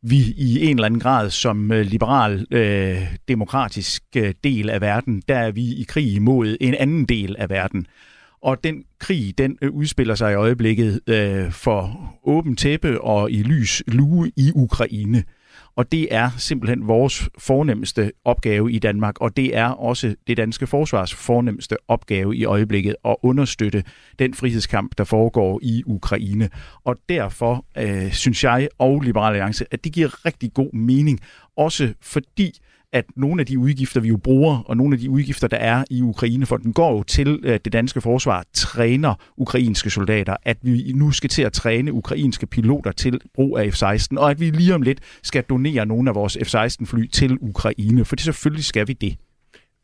[0.02, 5.38] vi i en eller anden grad som liberal øh, demokratisk øh, del af verden, der
[5.38, 7.88] er vi i krig imod en anden del af verden.
[8.46, 13.44] Og den krig, den øh, udspiller sig i øjeblikket øh, for åben tæppe og i
[13.44, 15.24] lys lue i Ukraine.
[15.76, 20.68] Og det er simpelthen vores fornemmeste opgave i Danmark, og det er også det danske
[20.68, 23.84] forsvars fornemmeste opgave i øjeblikket at understøtte
[24.20, 26.50] den frihedskamp, der foregår i Ukraine.
[26.84, 31.20] Og derfor øh, synes jeg og Liberal Alliance, at det giver rigtig god mening,
[31.58, 32.60] også fordi
[32.96, 35.84] at nogle af de udgifter, vi jo bruger, og nogle af de udgifter, der er
[35.90, 40.58] i Ukraine, for den går jo til, at det danske forsvar træner ukrainske soldater, at
[40.62, 44.50] vi nu skal til at træne ukrainske piloter til brug af F-16, og at vi
[44.50, 48.88] lige om lidt skal donere nogle af vores F-16-fly til Ukraine, for det selvfølgelig skal
[48.88, 49.16] vi det.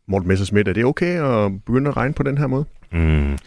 [0.07, 2.65] Morten Messerschmidt, er det okay at begynde at regne på den her måde?
[2.91, 3.37] Mm.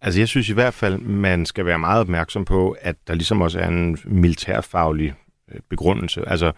[0.00, 3.40] Altså jeg synes i hvert fald, man skal være meget opmærksom på, at der ligesom
[3.40, 5.14] også er en militærfaglig
[5.52, 6.28] øh, begrundelse.
[6.28, 6.52] Altså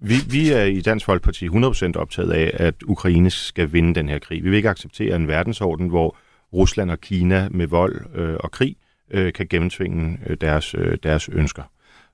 [0.00, 4.18] vi, vi er i Dansk Folkeparti 100% optaget af, at Ukraine skal vinde den her
[4.18, 4.44] krig.
[4.44, 6.16] Vi vil ikke acceptere en verdensorden, hvor
[6.52, 8.76] Rusland og Kina med vold øh, og krig
[9.10, 11.62] øh, kan gennemtvinge øh, deres, øh, deres ønsker.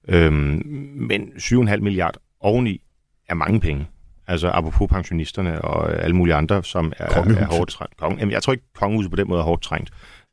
[0.09, 0.63] Øhm,
[0.95, 2.81] men 7,5 milliarder oveni
[3.29, 3.89] er mange penge.
[4.27, 7.43] Altså apropos pensionisterne og alle mulige andre, som er, Kongehuset.
[7.43, 7.97] er hårdt trængt.
[7.97, 9.91] Kong, jamen, jeg tror ikke, kongehuset på den måde er hårdt trængt.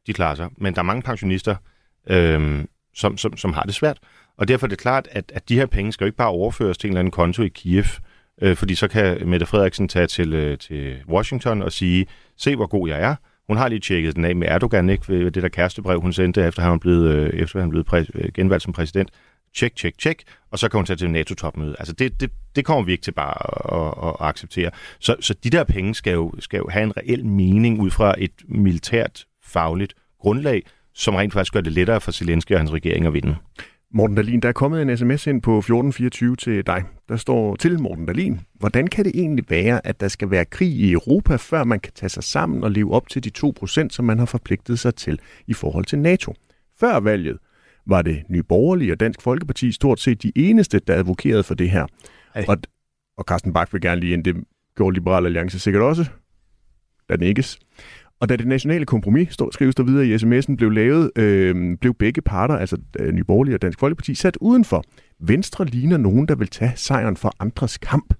[0.07, 0.49] De klarer sig.
[0.57, 1.55] Men der er mange pensionister,
[2.09, 3.97] øhm, som, som, som har det svært.
[4.37, 6.77] Og derfor er det klart, at, at de her penge skal jo ikke bare overføres
[6.77, 7.83] til en eller anden konto i Kiev,
[8.41, 12.05] øh, fordi så kan Mette Frederiksen tage til, øh, til Washington og sige,
[12.37, 13.15] se hvor god jeg er.
[13.47, 16.47] Hun har lige tjekket den af med Erdogan, ikke, ved det der kærestebrev, hun sendte,
[16.47, 19.09] efter han blev, øh, efter han blev præ- øh, genvalgt som præsident.
[19.55, 21.75] Tjek, tjek, tjek, og så kan hun tage til NATO-topmøde.
[21.79, 23.35] Altså det, det, det kommer vi ikke til bare
[23.73, 24.71] at, at, at acceptere.
[24.99, 28.15] Så, så de der penge skal jo, skal jo have en reel mening ud fra
[28.17, 33.05] et militært fagligt grundlag, som rent faktisk gør det lettere for Zelensky og hans regering
[33.05, 33.35] at vinde.
[33.95, 36.83] Morten Dalin, der er kommet en sms ind på 1424 til dig.
[37.09, 38.39] Der står til Morten Dalin.
[38.53, 41.93] Hvordan kan det egentlig være, at der skal være krig i Europa, før man kan
[41.95, 43.31] tage sig sammen og leve op til de
[43.63, 46.33] 2%, som man har forpligtet sig til i forhold til NATO?
[46.79, 47.37] Før valget
[47.85, 51.69] var det Nye Borgerlige og Dansk Folkeparti stort set de eneste, der advokerede for det
[51.69, 51.85] her.
[52.35, 52.45] Ej.
[52.47, 52.57] Og,
[53.17, 54.35] og Carsten Bak vil gerne lige ind, det
[54.75, 56.05] gjorde Liberal Alliance sikkert også.
[57.09, 57.45] Da den.
[58.23, 61.93] Og da det nationale kompromis, står, skrives der videre i sms'en, blev lavet, øh, blev
[61.93, 64.83] begge parter, altså øh, Nye Borgerlige og Dansk Folkeparti, sat udenfor.
[65.19, 68.13] Venstre ligner nogen, der vil tage sejren for andres kamp.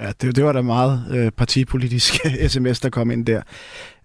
[0.00, 2.14] Ja, det, det var da meget øh, partipolitisk
[2.48, 3.42] sms, der kom ind der.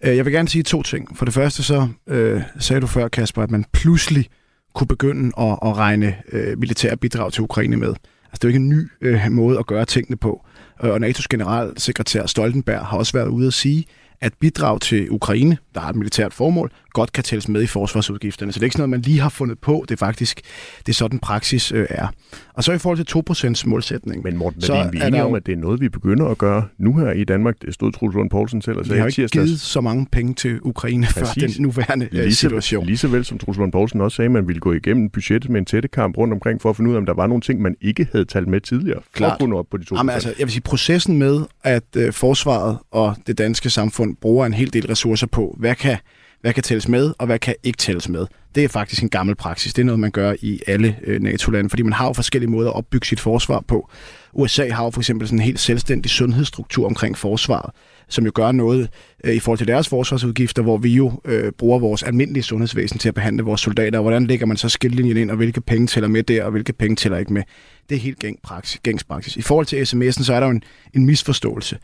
[0.04, 1.16] Øh, jeg vil gerne sige to ting.
[1.16, 4.26] For det første så øh, sagde du før, Kasper, at man pludselig
[4.74, 7.88] kunne begynde at, at regne øh, militære bidrag til Ukraine med.
[7.88, 10.46] Altså, det er jo ikke en ny øh, måde at gøre tingene på.
[10.84, 13.84] Øh, og NATO's generalsekretær Stoltenberg har også været ude at sige,
[14.20, 18.52] at bidrag til Ukraine, der har et militært formål, godt kan tælles med i forsvarsudgifterne.
[18.52, 19.84] Så det er ikke sådan noget, man lige har fundet på.
[19.88, 20.40] Det er faktisk,
[20.86, 22.06] det er sådan praksis øh, er.
[22.54, 23.04] Og så i forhold
[23.52, 24.22] til 2% målsætning.
[24.24, 26.38] Men Morten Så vi er er enige om, at det er noget, vi begynder at
[26.38, 27.54] gøre nu her i Danmark.
[27.62, 29.46] Det stod Truls Lund Poulsen selv og Vi sagde har i jo ikke tirsdags.
[29.48, 31.54] givet så mange penge til Ukraine før Præcis.
[31.56, 32.86] den nuværende øh, Lige så, situation.
[32.86, 35.50] lige så vel som Truls Lund Poulsen også sagde, at man ville gå igennem budgettet
[35.50, 37.60] med en tættekamp rundt omkring, for at finde ud af, om der var nogle ting,
[37.62, 39.32] man ikke havde talt med tidligere, for Klart.
[39.32, 41.84] at kunne nå op på de to Jamen, altså, jeg vil sige, processen med, at
[41.96, 45.96] øh, forsvaret og det danske samfund bruger en hel del ressourcer på, hvad kan,
[46.40, 48.26] hvad kan tælles med, og hvad kan ikke tælles med.
[48.54, 49.74] Det er faktisk en gammel praksis.
[49.74, 52.70] Det er noget, man gør i alle øh, NATO-lande, fordi man har jo forskellige måder
[52.70, 53.90] at opbygge sit forsvar på.
[54.32, 57.70] USA har jo for eksempel sådan en helt selvstændig sundhedsstruktur omkring forsvaret,
[58.08, 58.88] som jo gør noget
[59.24, 63.08] øh, i forhold til deres forsvarsudgifter, hvor vi jo øh, bruger vores almindelige sundhedsvæsen til
[63.08, 63.98] at behandle vores soldater.
[63.98, 66.72] Og hvordan lægger man så skillelinjen ind, og hvilke penge tæller med der, og hvilke
[66.72, 67.42] penge tæller ikke med.
[67.88, 68.18] Det er helt.
[68.82, 69.36] Gængs praksis.
[69.36, 70.62] I forhold til sms'en, så er der jo en,
[70.94, 71.78] en misforståelse.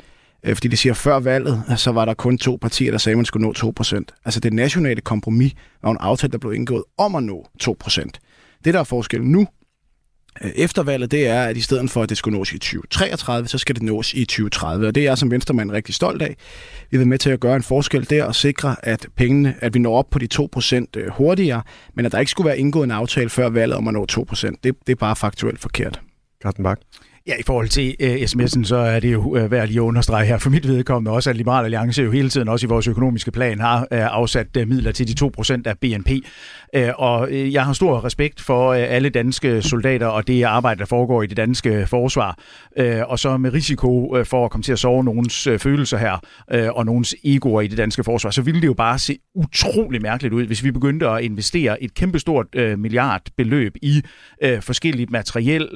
[0.44, 2.98] Øh, fordi det siger, at før valget, øh, så var der kun to partier, der
[2.98, 4.04] sagde, at man skulle nå 2%.
[4.24, 8.06] Altså det nationale kompromis var en aftale, der blev indgået om at nå 2%.
[8.64, 9.46] Det, der er forskellen nu,
[10.44, 13.48] øh, efter valget, det er, at i stedet for, at det skulle nås i 2033,
[13.48, 14.86] så skal det nås i 2030.
[14.86, 16.36] Og det er jeg som venstremand rigtig stolt af.
[16.90, 19.78] Vi vil med til at gøre en forskel der og sikre, at pengene, at vi
[19.78, 21.62] når op på de 2% hurtigere,
[21.94, 24.46] men at der ikke skulle være indgået en aftale før valget om at nå 2%.
[24.46, 26.00] Det, det er bare faktuelt forkert.
[26.42, 26.78] Carsten Bak.
[27.28, 29.82] Ja, i forhold til øh, uh, sms'en, så er det jo uh, værd lige at
[29.82, 32.88] understrege her for mit vedkommende også, at Liberal Alliance jo hele tiden også i vores
[32.88, 36.10] økonomiske plan har uh, afsat uh, midler til de 2% af BNP.
[36.76, 40.78] Øh, og øh, jeg har stor respekt for øh, alle danske soldater og det arbejde,
[40.78, 42.38] der foregår i det danske forsvar.
[43.06, 46.20] Og så med risiko for at komme til at sove nogens følelser her
[46.70, 50.34] og nogens egoer i det danske forsvar, så ville det jo bare se utrolig mærkeligt
[50.34, 52.46] ud, hvis vi begyndte at investere et kæmpestort
[52.78, 54.02] milliardbeløb i
[54.60, 55.68] forskelligt materiel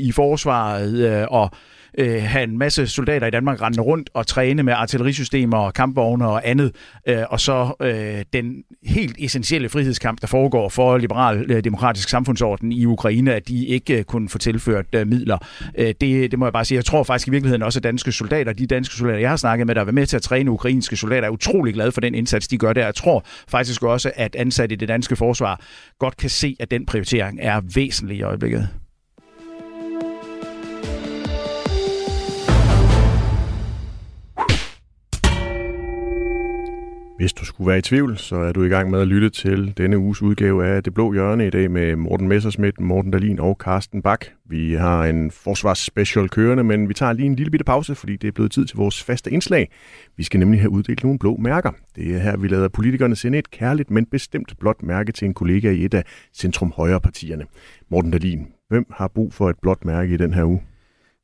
[0.00, 1.50] i forsvaret, og
[1.98, 6.28] øh, have en masse soldater i Danmark rendende rundt og træne med artillerisystemer og kampvogne
[6.28, 6.72] og andet,
[7.08, 12.72] øh, og så øh, den helt essentielle frihedskamp, der foregår for liberal øh, demokratisk samfundsorden
[12.72, 15.38] i Ukraine, at de ikke øh, kunne få tilført øh, midler.
[15.78, 16.76] Øh, det, det må jeg bare sige.
[16.76, 19.66] Jeg tror faktisk i virkeligheden også, at danske soldater, de danske soldater, jeg har snakket
[19.66, 22.48] med, der har med til at træne ukrainske soldater, er utrolig glade for den indsats,
[22.48, 22.84] de gør der.
[22.84, 25.60] Jeg tror faktisk også, at ansatte i det danske forsvar
[25.98, 28.68] godt kan se, at den prioritering er væsentlig i øjeblikket.
[37.20, 39.74] Hvis du skulle være i tvivl, så er du i gang med at lytte til
[39.76, 43.56] denne uges udgave af Det Blå Hjørne i dag med Morten Messersmith, Morten Dalin og
[43.60, 44.26] Carsten Bak.
[44.44, 48.28] Vi har en forsvarsspecial kørende, men vi tager lige en lille bitte pause, fordi det
[48.28, 49.70] er blevet tid til vores faste indslag.
[50.16, 51.70] Vi skal nemlig have uddelt nogle blå mærker.
[51.96, 55.34] Det er her, vi lader politikerne sende et kærligt, men bestemt blåt mærke til en
[55.34, 56.04] kollega i et af
[56.34, 57.44] centrum-højre-partierne.
[57.90, 60.60] Morten Dalin, hvem har brug for et blåt mærke i den her uge?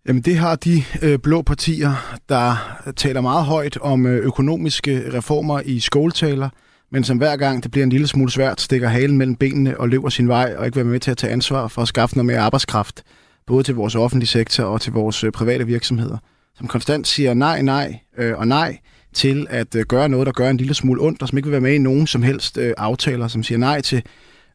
[0.08, 2.56] Jamen det har de øh, blå partier, der
[2.96, 6.48] taler meget højt om øh, økonomiske reformer i skoletaler,
[6.92, 9.88] men som hver gang det bliver en lille smule svært, stikker halen mellem benene og
[9.88, 12.26] løber sin vej, og ikke vil med til at tage ansvar for at skaffe noget
[12.26, 13.02] mere arbejdskraft,
[13.46, 16.18] både til vores offentlige sektor og til vores øh, private virksomheder.
[16.58, 18.78] Som konstant siger nej, nej øh, og nej
[19.14, 21.52] til at øh, gøre noget, der gør en lille smule ondt, og som ikke vil
[21.52, 24.02] være med i nogen som helst øh, aftaler, som siger nej til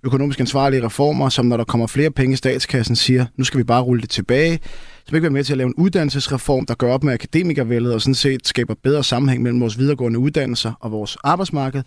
[0.04, 3.64] økonomisk ansvarlige reformer, som når der kommer flere penge i statskassen, siger, nu skal vi
[3.64, 4.60] bare rulle det tilbage,
[5.06, 8.02] som ikke være med til at lave en uddannelsesreform, der gør op med akademikervældet og
[8.02, 11.84] sådan set skaber bedre sammenhæng mellem vores videregående uddannelser og vores arbejdsmarked,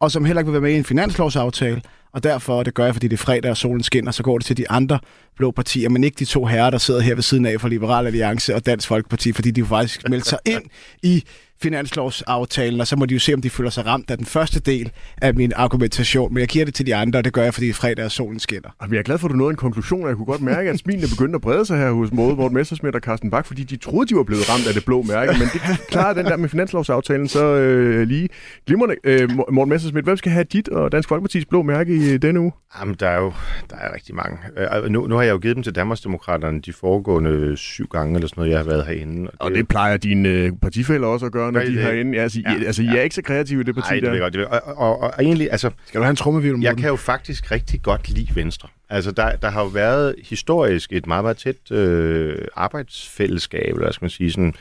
[0.00, 2.84] og som heller ikke vil være med i en finanslovsaftale, og derfor, og det gør
[2.84, 4.98] jeg, fordi det er fredag og solen skinner, så går det til de andre
[5.36, 8.06] blå partier, men ikke de to herrer, der sidder her ved siden af for Liberal
[8.06, 10.62] Alliance og Dansk Folkeparti, fordi de jo faktisk meldte sig ind
[11.02, 11.24] i
[11.62, 14.60] finanslovsaftalen, og så må de jo se, om de føler sig ramt af den første
[14.60, 16.34] del af min argumentation.
[16.34, 18.40] Men jeg giver det til de andre, og det gør jeg, fordi fredag og solen
[18.40, 18.68] skinner.
[18.78, 20.70] Og vi er glad for, at du nåede en konklusion, og jeg kunne godt mærke,
[20.70, 23.62] at smilene begyndte at brede sig her hos Måde, Morten Messersmith og Carsten Bak, fordi
[23.62, 25.32] de troede, de var blevet ramt af det blå mærke.
[25.32, 28.28] Men det klarer den der med finanslovsaftalen så øh, lige
[28.66, 28.96] glimrende.
[29.04, 32.52] Øh, Morten Messersmith, hvem skal have dit og Dansk Folkepartis blå mærke i denne uge?
[32.80, 33.32] Jamen, der er jo
[33.70, 34.38] der er rigtig mange.
[34.56, 38.28] Øh, nu, nu har jeg jo givet dem til Danmarksdemokraterne de foregående syv gange, eller
[38.28, 39.20] sådan noget, jeg har været herinde.
[39.20, 42.16] Og det, og det plejer dine øh, partifælder også at gøre, når de er herinde.
[42.16, 42.94] Ja, altså, ja, I, altså, ja.
[42.94, 44.18] I er ikke så kreative i det parti Nej, det der.
[44.18, 44.34] godt.
[44.34, 45.70] Det og, og, og, og, egentlig, altså...
[45.86, 48.68] Skal du have en trummevivl, Jeg kan jo faktisk rigtig godt lide Venstre.
[48.90, 53.92] Altså, der, der har jo været historisk et meget, meget tæt øh, arbejdsfællesskab, eller hvad
[53.92, 54.54] skal man sige, sådan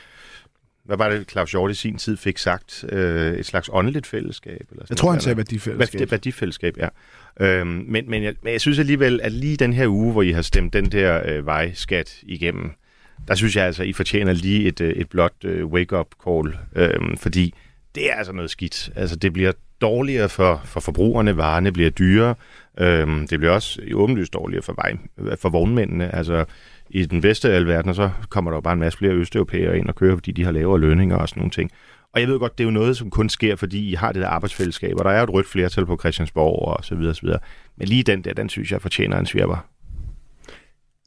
[0.84, 2.86] hvad var det, Claus Hjort i sin tid fik sagt?
[2.90, 4.68] Øh, et slags åndeligt fællesskab?
[4.72, 6.00] Eller sådan jeg tror, noget, han sagde værdifællesskab.
[6.00, 6.88] Værdi, værdifællesskab, ja.
[7.40, 10.32] Øhm, men, men, jeg, men jeg synes alligevel, at lige den her uge, hvor I
[10.32, 12.72] har stemt den der øh, vejskat igennem,
[13.28, 17.18] der synes jeg altså, I fortjener lige et, øh, et blot øh, wake-up call, øh,
[17.18, 17.54] fordi
[17.96, 18.90] det er altså noget skidt.
[18.96, 22.36] Altså, det bliver dårligere for, for forbrugerne, varerne bliver dyrere,
[22.80, 24.98] øh, det bliver også åbenlyst dårligere for, vej,
[25.36, 26.16] for vognmændene.
[26.16, 26.46] Altså,
[26.90, 29.96] i den veste af så kommer der jo bare en masse flere østeuropæere ind og
[29.96, 31.72] kører, fordi de har lavere lønninger og sådan nogle ting.
[32.14, 34.22] Og jeg ved godt, det er jo noget, som kun sker, fordi I har det
[34.22, 37.22] der arbejdsfællesskab, og der er jo et rødt flertal på Christiansborg og så videre, så
[37.22, 37.40] videre.
[37.78, 39.66] Men lige den der, den synes jeg fortjener en svirper.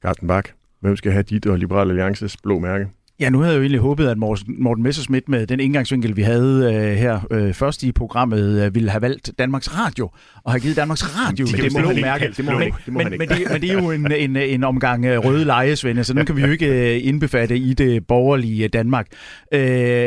[0.03, 0.48] Carsten Bak,
[0.84, 2.88] hvem skal have dit og Liberal Alliances blå mærke?
[3.20, 6.74] Ja, nu havde jeg jo egentlig håbet, at Morten Messersmith med den indgangsvinkel, vi havde
[6.74, 10.11] øh, her øh, først i programmet, øh, ville have valgt Danmarks Radio
[10.44, 12.33] og have givet Danmarks Radio det, det, han mærke.
[12.37, 12.77] Det må han ikke.
[12.87, 16.14] men, men, det, men det er jo en, en, en omgang øh, røde lejesvende, så
[16.14, 19.07] nu kan vi jo ikke øh, indbefatte i det borgerlige Danmark.
[19.53, 19.61] Øh,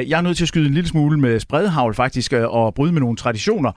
[0.10, 2.94] jeg er nødt til at skyde en lille smule med spredhavl faktisk øh, og bryde
[2.94, 3.72] med nogle traditioner.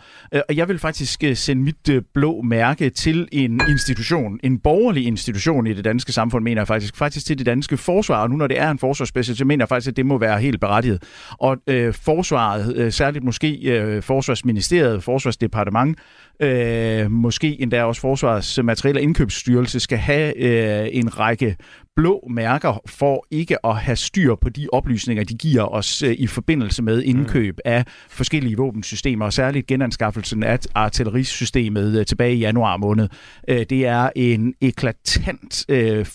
[0.48, 5.72] Og jeg vil faktisk sende mit blå mærke til en institution, en borgerlig institution i
[5.72, 8.22] det danske samfund, mener jeg faktisk, faktisk til det danske forsvar.
[8.22, 10.40] Og nu når det er en forsvarsspecial, så mener jeg faktisk, at det må være
[10.40, 11.02] helt berettiget.
[11.30, 15.98] Og øh, forsvaret, øh, særligt måske øh, forsvarsministeriet, forsvarsdepartement,
[16.42, 21.56] øh, måske endda også Forsvarets Materiel- og Indkøbsstyrelse skal have øh, en række
[21.96, 26.26] blå mærker for ikke at have styr på de oplysninger, de giver os øh, i
[26.26, 27.70] forbindelse med indkøb mm.
[27.72, 33.08] af forskellige våbensystemer, og særligt genanskaffelsen af artillerisystemet øh, tilbage i januar måned.
[33.48, 36.06] Øh, det er en eklatant øh,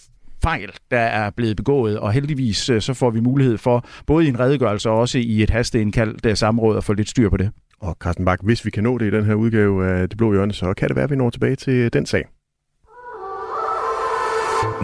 [0.45, 4.27] fejl, der er blevet begået, og heldigvis øh, så får vi mulighed for, både i
[4.27, 7.51] en redegørelse og også i et hasteindkaldt øh, samråd, at få lidt styr på det.
[7.79, 10.33] Og Carsten Bak, hvis vi kan nå det i den her udgave af Det Blå
[10.33, 12.25] Hjørne, så kan det være, at vi når tilbage til den sag.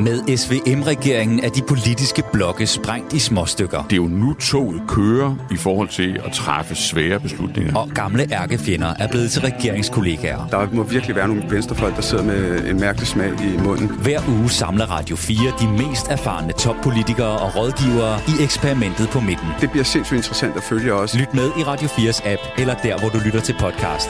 [0.01, 3.83] Med SVM-regeringen er de politiske blokke sprængt i småstykker.
[3.83, 7.75] Det er jo nu toget kører i forhold til at træffe svære beslutninger.
[7.75, 10.47] Og gamle ærkefjender er blevet til regeringskollegaer.
[10.47, 13.87] Der må virkelig være nogle venstrefolk, der sidder med en mærkelig smag i munden.
[13.87, 19.47] Hver uge samler Radio 4 de mest erfarne toppolitikere og rådgivere i eksperimentet på midten.
[19.61, 21.17] Det bliver sindssygt interessant at følge også.
[21.17, 24.09] Lyt med i Radio 4's app, eller der, hvor du lytter til podcast.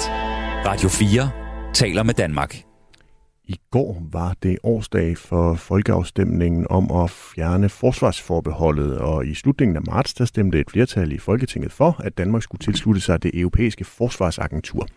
[0.66, 1.30] Radio 4
[1.74, 2.71] taler med Danmark.
[3.52, 9.82] I går var det årsdag for folkeafstemningen om at fjerne forsvarsforbeholdet, og i slutningen af
[9.82, 13.86] marts der stemte et flertal i Folketinget for, at Danmark skulle tilslutte sig det europæiske
[13.86, 14.88] forsvarsagentur.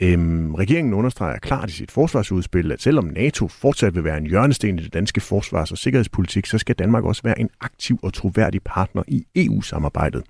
[0.00, 4.78] Øhm, regeringen understreger klart i sit forsvarsudspil, at selvom NATO fortsat vil være en hjørnesten
[4.78, 8.62] i det danske forsvars- og sikkerhedspolitik, så skal Danmark også være en aktiv og troværdig
[8.62, 10.22] partner i EU-samarbejdet.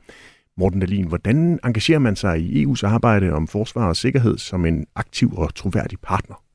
[0.57, 4.87] Morten Dahlin, hvordan engagerer man sig i EU's arbejde om forsvar og sikkerhed som en
[4.95, 6.46] aktiv og troværdig partner?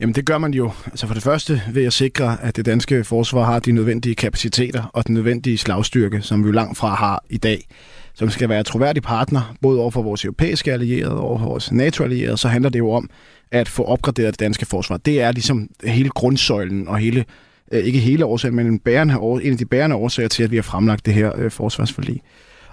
[0.00, 0.70] Jamen det gør man jo.
[0.86, 4.90] Altså for det første ved at sikre, at det danske forsvar har de nødvendige kapaciteter
[4.92, 7.68] og den nødvendige slagstyrke, som vi jo langt fra har i dag.
[8.14, 11.72] Som skal være troværdig partner, både over for vores europæiske allierede og over for vores
[11.72, 13.10] NATO-allierede, så handler det jo om
[13.50, 14.96] at få opgraderet det danske forsvar.
[14.96, 17.24] Det er ligesom hele grundsøjlen og hele,
[17.72, 20.56] øh, ikke hele årsagen, men en, bærende, en af de bærende årsager til, at vi
[20.56, 22.20] har fremlagt det her øh, forsvarsforlig.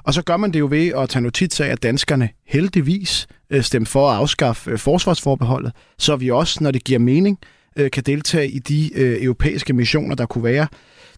[0.04, 3.62] Og så gør man det jo ved at tage notits af, at danskerne heldigvis øh,
[3.64, 7.38] stemte for at afskaffe øh, forsvarsforbeholdet, så vi også, når det giver mening,
[7.78, 8.92] øh, kan deltage i de
[9.24, 10.68] europæiske missioner, der kunne være.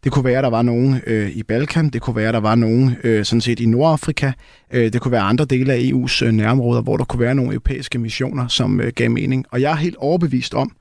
[0.03, 2.39] Det kunne være, at der var nogen øh, i Balkan, det kunne være, at der
[2.39, 4.31] var nogen øh, sådan set i Nordafrika,
[4.73, 7.51] øh, det kunne være andre dele af EU's øh, nærområder, hvor der kunne være nogle
[7.51, 9.45] europæiske missioner, som øh, gav mening.
[9.51, 10.75] Og jeg er helt overbevist om,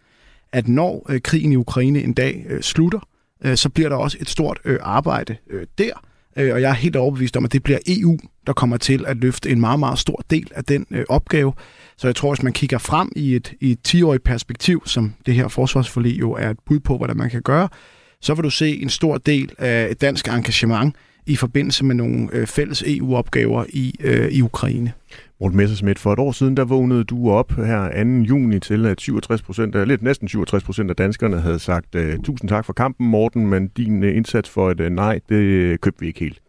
[0.52, 3.08] at når øh, krigen i Ukraine en dag øh, slutter,
[3.44, 5.92] øh, så bliver der også et stort øh, arbejde øh, der,
[6.36, 9.16] Øh, og jeg er helt overbevist om, at det bliver EU, der kommer til at
[9.16, 11.52] løfte en meget, meget stor del af den øh, opgave.
[11.96, 15.34] Så jeg tror, hvis man kigger frem i et, i et 10-årigt perspektiv, som det
[15.34, 17.68] her forsvarsforlig jo er et bud på, hvordan man kan gøre,
[18.20, 22.28] så vil du se en stor del af et dansk engagement i forbindelse med nogle
[22.32, 24.92] øh, fælles EU-opgaver i, øh, i Ukraine.
[25.42, 28.10] Morten Messersmith, for et år siden, der vågnede du op her 2.
[28.28, 32.48] juni til, at 67 procent, lidt næsten 67 procent af danskerne havde sagt, øh, tusind
[32.48, 36.06] tak for kampen, Morten, men din øh, indsats for et øh, nej, det købte vi
[36.06, 36.40] ikke helt.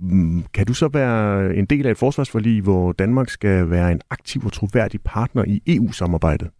[0.00, 4.00] Mm, kan du så være en del af et forsvarsforlig, hvor Danmark skal være en
[4.10, 6.50] aktiv og troværdig partner i EU-samarbejdet?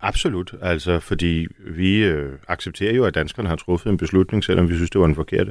[0.00, 1.46] Absolut, altså fordi
[1.76, 5.06] vi øh, accepterer jo, at danskerne har truffet en beslutning, selvom vi synes, det var
[5.06, 5.50] en forkert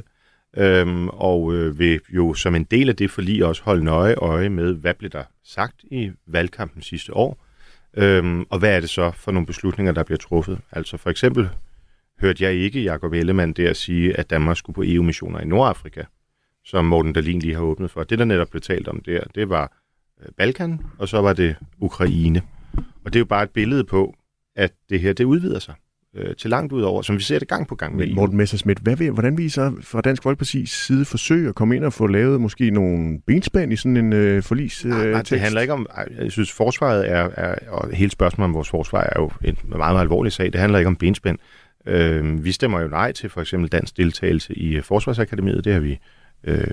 [0.56, 4.48] øhm, og øh, vil jo som en del af det forlig også holde nøje øje
[4.48, 7.44] med, hvad blev der sagt i valgkampen sidste år,
[7.96, 10.58] øhm, og hvad er det så for nogle beslutninger, der bliver truffet.
[10.72, 11.48] Altså for eksempel
[12.20, 16.02] hørte jeg ikke Jacob Ellemann der sige, at Danmark skulle på EU-missioner i Nordafrika,
[16.64, 18.04] som Morten Dalin lige har åbnet for.
[18.04, 19.72] Det, der netop blev talt om der, det var
[20.22, 22.42] øh, Balkan, og så var det Ukraine.
[23.04, 24.14] Og det er jo bare et billede på,
[24.56, 25.74] at det her, det udvider sig
[26.16, 28.36] øh, til langt ud over, som vi ser det gang på gang med Men Morten
[28.36, 31.84] Messerschmidt, hvad vil, hvordan vil I så fra Dansk Folkeparti's side forsøge at komme ind
[31.84, 35.60] og få lavet måske nogle benspænd i sådan en øh, forlis øh, nej, det handler
[35.60, 35.86] ikke om,
[36.18, 39.78] jeg synes forsvaret er, er, og hele spørgsmålet om vores forsvar er jo en meget,
[39.78, 41.38] meget alvorlig sag, det handler ikke om benspænd.
[41.86, 45.80] Øh, vi stemmer jo nej til for eksempel dansk deltagelse i øh, Forsvarsakademiet, det har
[45.80, 45.98] vi
[46.44, 46.64] øh,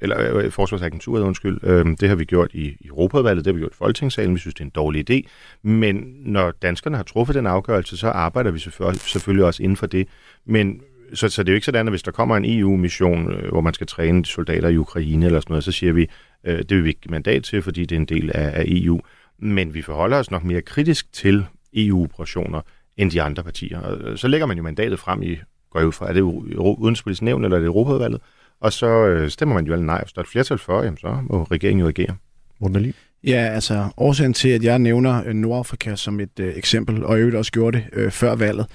[0.00, 1.58] eller øh, Forsvarsagenturet, undskyld.
[1.62, 4.34] Øh, det har vi gjort i, Europaudvalget, det har vi gjort i Folketingssalen.
[4.34, 5.28] Vi synes, det er en dårlig idé.
[5.62, 9.86] Men når danskerne har truffet den afgørelse, så arbejder vi selvfølgelig, selvfølgelig også inden for
[9.86, 10.08] det.
[10.44, 10.80] Men
[11.14, 13.60] så, så det er jo ikke sådan, at hvis der kommer en EU-mission, øh, hvor
[13.60, 16.08] man skal træne soldater i Ukraine eller sådan noget, så siger vi,
[16.44, 19.00] øh, det vil vi ikke mandat til, fordi det er en del af, af EU.
[19.38, 22.60] Men vi forholder os nok mere kritisk til EU-operationer
[22.96, 23.80] end de andre partier.
[23.80, 25.36] Og øh, så lægger man jo mandatet frem i,
[25.70, 28.20] går jeg ud fra, er det udenrigspolitisk nævn eller er det Europaudvalget?
[28.60, 30.02] Og så øh, stemmer man jo alle nej.
[30.02, 32.16] Hvis der er et flertal for, jamen, så må regeringen jo agere.
[32.60, 32.94] Morten
[33.24, 37.18] Ja, altså årsagen til, at jeg nævner øh, Nordafrika som et øh, eksempel, og jeg
[37.18, 38.66] øvrigt også gjorde det øh, før valget,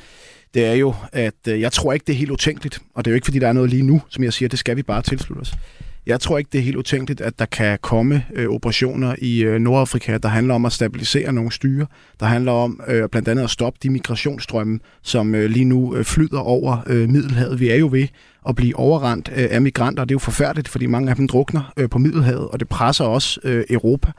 [0.53, 3.13] det er jo, at øh, jeg tror ikke, det er helt utænkeligt, og det er
[3.13, 5.01] jo ikke, fordi der er noget lige nu, som jeg siger, det skal vi bare
[5.01, 5.53] tilslutte os.
[6.05, 9.59] Jeg tror ikke, det er helt utænkeligt, at der kan komme øh, operationer i øh,
[9.59, 11.85] Nordafrika, der handler om at stabilisere nogle styre,
[12.19, 16.05] der handler om øh, blandt andet at stoppe de migrationsstrømme, som øh, lige nu øh,
[16.05, 17.59] flyder over øh, Middelhavet.
[17.59, 18.07] Vi er jo ved
[18.49, 21.27] at blive overrendt øh, af migranter, og det er jo forfærdeligt, fordi mange af dem
[21.27, 24.11] drukner øh, på Middelhavet, og det presser også øh, Europa.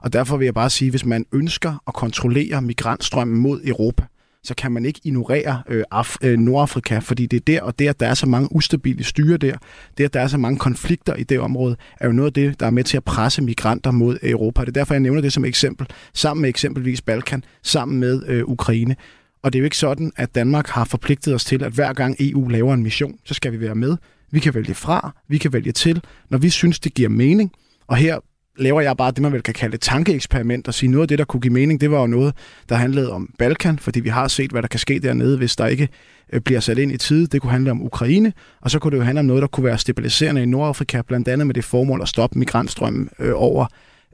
[0.00, 4.02] Og derfor vil jeg bare sige, hvis man ønsker at kontrollere migrantstrømmen mod Europa,
[4.44, 7.88] så kan man ikke ignorere øh, Af- øh, Nordafrika, fordi det er der, og det,
[7.88, 9.56] at der er så mange ustabile styre der,
[9.98, 12.60] det, at der er så mange konflikter i det område, er jo noget af det,
[12.60, 14.60] der er med til at presse migranter mod Europa.
[14.60, 18.44] Det er derfor, jeg nævner det som eksempel, sammen med eksempelvis Balkan, sammen med øh,
[18.44, 18.96] Ukraine.
[19.42, 22.16] Og det er jo ikke sådan, at Danmark har forpligtet os til, at hver gang
[22.20, 23.96] EU laver en mission, så skal vi være med.
[24.30, 27.52] Vi kan vælge fra, vi kan vælge til, når vi synes, det giver mening.
[27.86, 28.18] Og her
[28.58, 31.18] laver jeg bare det, man vel kan kalde et tankeeksperiment, og sige, noget af det,
[31.18, 32.34] der kunne give mening, det var jo noget,
[32.68, 35.66] der handlede om Balkan, fordi vi har set, hvad der kan ske dernede, hvis der
[35.66, 35.88] ikke
[36.32, 37.26] øh, bliver sat ind i tide.
[37.26, 39.64] Det kunne handle om Ukraine, og så kunne det jo handle om noget, der kunne
[39.64, 43.66] være stabiliserende i Nordafrika, blandt andet med det formål at stoppe migrantstrømmen øh, over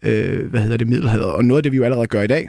[0.02, 1.24] øh, hvad hedder det, Middelhavet.
[1.24, 2.48] Og noget af det, vi jo allerede gør i dag,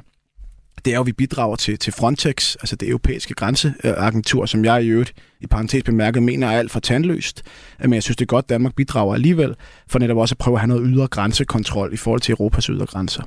[0.86, 4.84] det er jo, at vi bidrager til, til Frontex, altså det europæiske grænseagentur, som jeg
[4.84, 7.44] i øvrigt i parentes bemærket mener er alt for tandløst.
[7.80, 9.56] Men jeg synes, det er godt, at Danmark bidrager alligevel,
[9.88, 12.86] for netop også at prøve at have noget ydre grænsekontrol i forhold til Europas ydre
[12.86, 13.24] grænser.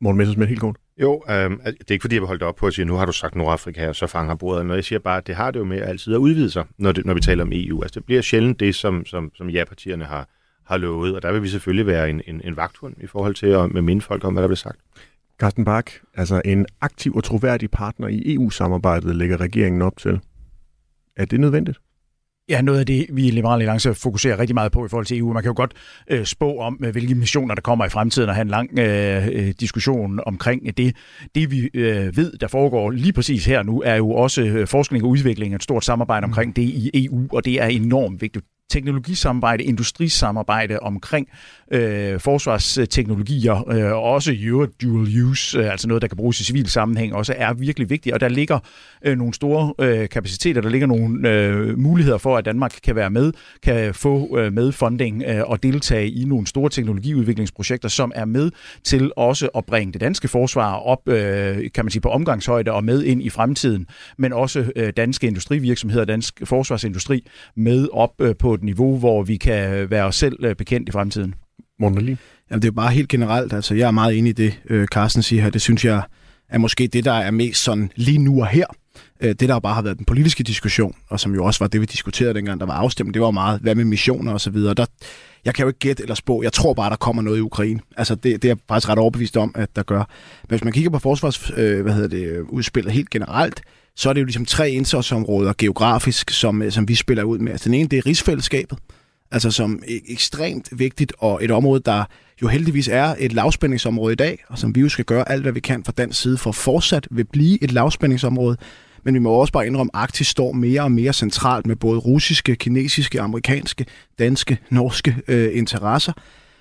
[0.00, 0.76] Morten Messersmith, helt kort.
[1.00, 3.06] Jo, øh, det er ikke fordi, jeg vil holde op på at sige, nu har
[3.06, 4.66] du sagt Nordafrika, og så fanger bordet.
[4.66, 6.92] Når jeg siger bare, at det har det jo med altid at udvide sig, når,
[6.92, 7.82] det, når vi taler om EU.
[7.82, 10.28] Altså det bliver sjældent det, som, som, som ja-partierne har,
[10.66, 13.46] har lovet, og der vil vi selvfølgelig være en, en, en vagthund i forhold til
[13.46, 14.78] at med minde folk om, hvad der bliver sagt.
[15.38, 20.20] Carsten Bak, altså en aktiv og troværdig partner i EU-samarbejdet lægger regeringen op til.
[21.16, 21.78] Er det nødvendigt?
[22.48, 25.18] Ja, noget af det, vi i Liberale Alliance fokuserer rigtig meget på i forhold til
[25.18, 25.32] EU.
[25.32, 25.74] Man kan jo godt
[26.10, 29.28] øh, spå om, øh, hvilke missioner der kommer i fremtiden, og have en lang øh,
[29.32, 30.96] øh, diskussion omkring det.
[31.34, 35.04] Det vi øh, ved, der foregår lige præcis her nu, er jo også øh, forskning
[35.04, 39.64] og udvikling, et stort samarbejde omkring det i EU, og det er enormt vigtigt teknologisamarbejde,
[39.64, 41.28] industrisamarbejde omkring
[41.70, 46.40] øh, forsvarsteknologier, øh, og også i øvrigt dual use, øh, altså noget, der kan bruges
[46.40, 48.14] i civil sammenhæng, også er virkelig vigtigt.
[48.14, 48.58] Og der ligger
[49.04, 53.10] øh, nogle store øh, kapaciteter, der ligger nogle øh, muligheder for, at Danmark kan være
[53.10, 58.50] med, kan få øh, medfunding øh, og deltage i nogle store teknologiudviklingsprojekter, som er med
[58.84, 62.84] til også at bringe det danske forsvar op, øh, kan man sige, på omgangshøjde og
[62.84, 63.86] med ind i fremtiden,
[64.18, 69.36] men også øh, danske industrivirksomheder, dansk forsvarsindustri med op øh, på et niveau, hvor vi
[69.36, 71.34] kan være os selv øh, bekendt i fremtiden.
[71.80, 71.98] Morten
[72.50, 73.52] Jamen, det er jo bare helt generelt.
[73.52, 75.50] Altså, jeg er meget enig i det, øh, Carsten siger her.
[75.50, 76.02] Det synes jeg
[76.48, 78.66] er måske det, der er mest sådan lige nu og her.
[79.20, 81.80] Øh, det, der bare har været den politiske diskussion, og som jo også var det,
[81.80, 84.74] vi diskuterede dengang, der var afstemning, det var meget, hvad med missioner og så videre.
[84.74, 84.86] Der,
[85.44, 86.42] jeg kan jo ikke gætte eller spå.
[86.42, 87.80] Jeg tror bare, der kommer noget i Ukraine.
[87.96, 89.98] Altså, det, det er jeg faktisk ret overbevist om, at der gør.
[90.42, 93.62] Men hvis man kigger på forsvars, øh, hvad hedder det, udspillet helt generelt,
[93.96, 97.52] så er det jo ligesom tre indsatsområder geografisk, som, øh, som vi spiller ud med.
[97.52, 98.78] Altså, den ene, det er rigsfællesskabet,
[99.30, 102.04] altså som er ekstremt vigtigt, og et område, der
[102.42, 105.52] jo heldigvis er et lavspændingsområde i dag, og som vi jo skal gøre alt, hvad
[105.52, 108.56] vi kan fra den side, for fortsat vil blive et lavspændingsområde.
[109.04, 111.98] Men vi må også bare indrømme, at Arktis står mere og mere centralt med både
[111.98, 113.86] russiske, kinesiske, amerikanske,
[114.18, 116.12] danske, norske øh, interesser.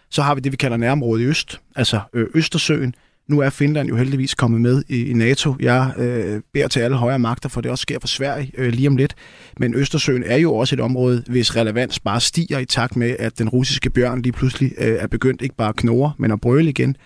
[0.10, 2.96] Så har vi det, vi kalder nærområdet i øst, altså øh, Østersøen,
[3.28, 5.55] nu er Finland jo heldigvis kommet med i, i NATO.
[5.59, 8.88] Jeg øh, beder til alle højere magter, for det også sker for Sverige øh, lige
[8.88, 9.15] om lidt.
[9.59, 13.39] Men Østersøen er jo også et område, hvis relevans bare stiger i takt med, at
[13.39, 16.69] den russiske bjørn lige pludselig øh, er begyndt ikke bare at knurre, men at brøle
[16.69, 16.97] igen.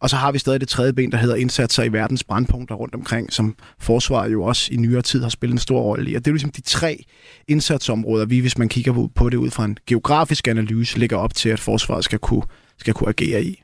[0.00, 2.94] Og så har vi stadig det tredje ben, der hedder indsatser i verdens brandpunkter rundt
[2.94, 6.14] omkring, som forsvaret jo også i nyere tid har spillet en stor rolle i.
[6.14, 7.04] Og det er jo ligesom de tre
[7.48, 11.48] indsatsområder, vi, hvis man kigger på det ud fra en geografisk analyse, ligger op til,
[11.48, 12.42] at forsvaret skal kunne,
[12.78, 13.62] skal kunne agere i.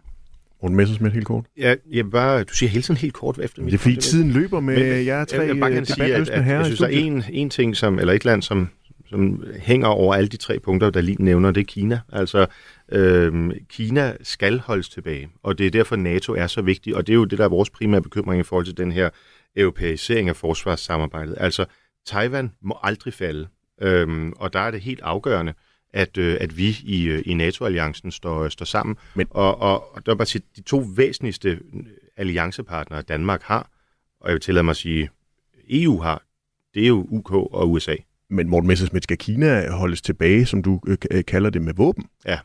[0.62, 1.44] Morten Messersmith helt kort.
[1.56, 4.60] Ja, jeg bare, du siger hele tiden helt kort efter Det er fordi tiden løber
[4.60, 6.90] med men, jer tre jeg, jeg bare kan sige, at, at, jeg synes, der er
[6.90, 8.68] en, en ting, som, eller et land, som,
[9.06, 12.00] som hænger over alle de tre punkter, der lige nævner, det er Kina.
[12.12, 12.46] Altså,
[12.92, 17.12] øhm, Kina skal holdes tilbage, og det er derfor, NATO er så vigtig, og det
[17.12, 19.10] er jo det, der er vores primære bekymring i forhold til den her
[19.56, 21.34] europæisering af forsvarssamarbejdet.
[21.38, 21.64] Altså,
[22.06, 23.48] Taiwan må aldrig falde,
[23.82, 25.54] øhm, og der er det helt afgørende,
[25.92, 28.96] at, øh, at vi i, øh, i NATO-alliancen står, står sammen.
[29.14, 29.26] Men...
[29.30, 31.60] Og, og, og der er bare sige, de to væsentligste
[32.16, 33.70] alliancepartnere, Danmark har,
[34.20, 35.10] og jeg vil tillade mig at sige,
[35.70, 36.22] EU har,
[36.74, 37.94] det er jo UK og USA.
[38.30, 42.04] Men Morten Messersmith, skal Kina holdes tilbage, som du øh, øh kalder det, med våben?
[42.26, 42.38] Ja.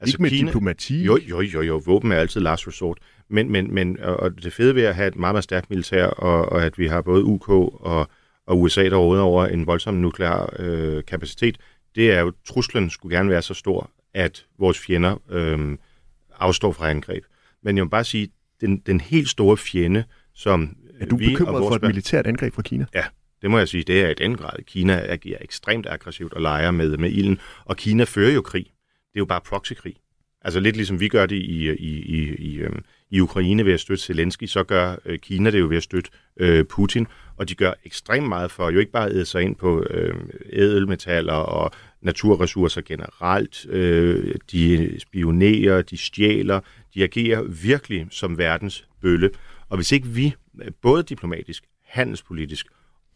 [0.00, 1.04] Altså, Ikke med Kina, diplomati?
[1.04, 1.82] Jo, jo, jo, jo.
[1.86, 2.98] Våben er altid last resort.
[3.28, 6.52] Men, men, men og det fede ved at have et meget, meget stærkt militær, og,
[6.52, 8.08] og at vi har både UK og,
[8.46, 11.58] og USA, der råder over en voldsom nuklear øh, kapacitet,
[11.94, 15.78] det er jo, truslen skulle gerne være så stor, at vores fjender øh,
[16.38, 17.24] afstår fra angreb.
[17.62, 18.28] Men jeg vil bare sige,
[18.60, 22.26] den, den helt store fjende, som Er du vi bekymret og for vores et militært
[22.26, 22.86] angreb fra Kina?
[22.94, 23.04] Ja,
[23.42, 24.64] det må jeg sige, det er i den grad.
[24.66, 28.64] Kina agerer ekstremt aggressivt og leger med, med ilden, og Kina fører jo krig.
[28.64, 29.96] Det er jo bare proxykrig.
[30.42, 33.80] Altså lidt ligesom vi gør det i, i, i, i, øhm, i Ukraine ved at
[33.80, 37.06] støtte Zelensky, så gør øh, Kina det jo ved at støtte øh, Putin,
[37.36, 40.14] og de gør ekstremt meget for jo ikke bare at æde sig ind på øh,
[40.52, 41.70] ædelmetaller og
[42.02, 43.66] naturressourcer generelt.
[43.68, 46.60] Øh, de spionerer, de stjæler,
[46.94, 49.30] de agerer virkelig som verdens bølle.
[49.68, 50.34] Og hvis ikke vi,
[50.82, 52.66] både diplomatisk, handelspolitisk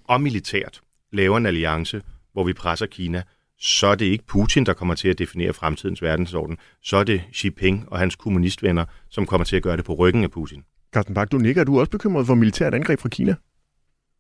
[0.05, 0.81] og militært,
[1.13, 2.03] laver en alliance,
[2.33, 3.23] hvor vi presser Kina,
[3.61, 6.59] så er det ikke Putin, der kommer til at definere fremtidens verdensorden.
[6.83, 9.95] Så er det Xi Jinping og hans kommunistvenner, som kommer til at gøre det på
[9.95, 10.65] ryggen af Putin.
[10.95, 11.61] Carsten Bak, du nikker.
[11.61, 13.35] Er du også bekymret for militært angreb fra Kina?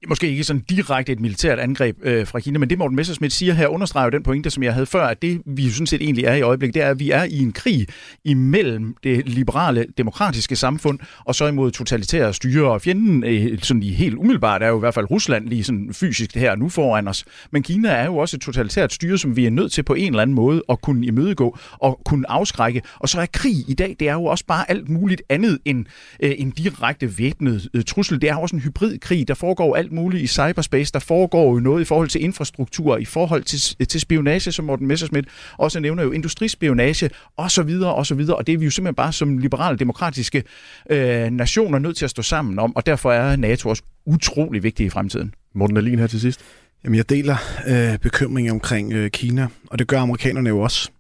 [0.07, 3.55] Måske ikke sådan direkte et militært angreb øh, fra Kina, men det Morten Messerschmidt siger
[3.55, 6.03] her understreger jo den pointe, som jeg havde før, at det vi jo sådan set
[6.03, 7.87] egentlig er i øjeblikket, det er, at vi er i en krig
[8.25, 13.89] imellem det liberale, demokratiske samfund og så imod totalitære styre, og fjenden øh, sådan i
[13.89, 17.25] helt umiddelbart er jo i hvert fald Rusland lige sådan fysisk her nu foran os.
[17.51, 20.13] Men Kina er jo også et totalitært styre, som vi er nødt til på en
[20.13, 22.83] eller anden måde at kunne imødegå og kunne afskrække.
[22.99, 25.87] Og så er krig i dag, det er jo også bare alt muligt andet end
[26.23, 28.21] øh, en direkte væbnet øh, trussel.
[28.21, 30.93] Det er også en hybridkrig, der foregår alt muligt i cyberspace.
[30.93, 34.87] Der foregår jo noget i forhold til infrastruktur, i forhold til, til spionage, som Morten
[34.87, 35.27] Messerschmidt
[35.59, 37.81] også nævner jo, industrispionage osv.
[37.83, 38.21] osv.
[38.21, 40.43] Og det er vi jo simpelthen bare som liberale demokratiske
[40.91, 44.87] øh, nationer nødt til at stå sammen om, og derfor er NATO også utrolig vigtig
[44.87, 45.35] i fremtiden.
[45.55, 46.41] Morten Alin her til sidst.
[46.85, 47.37] Jamen, jeg deler
[47.69, 50.91] øh, bekymringen omkring øh, Kina, og det gør amerikanerne jo også.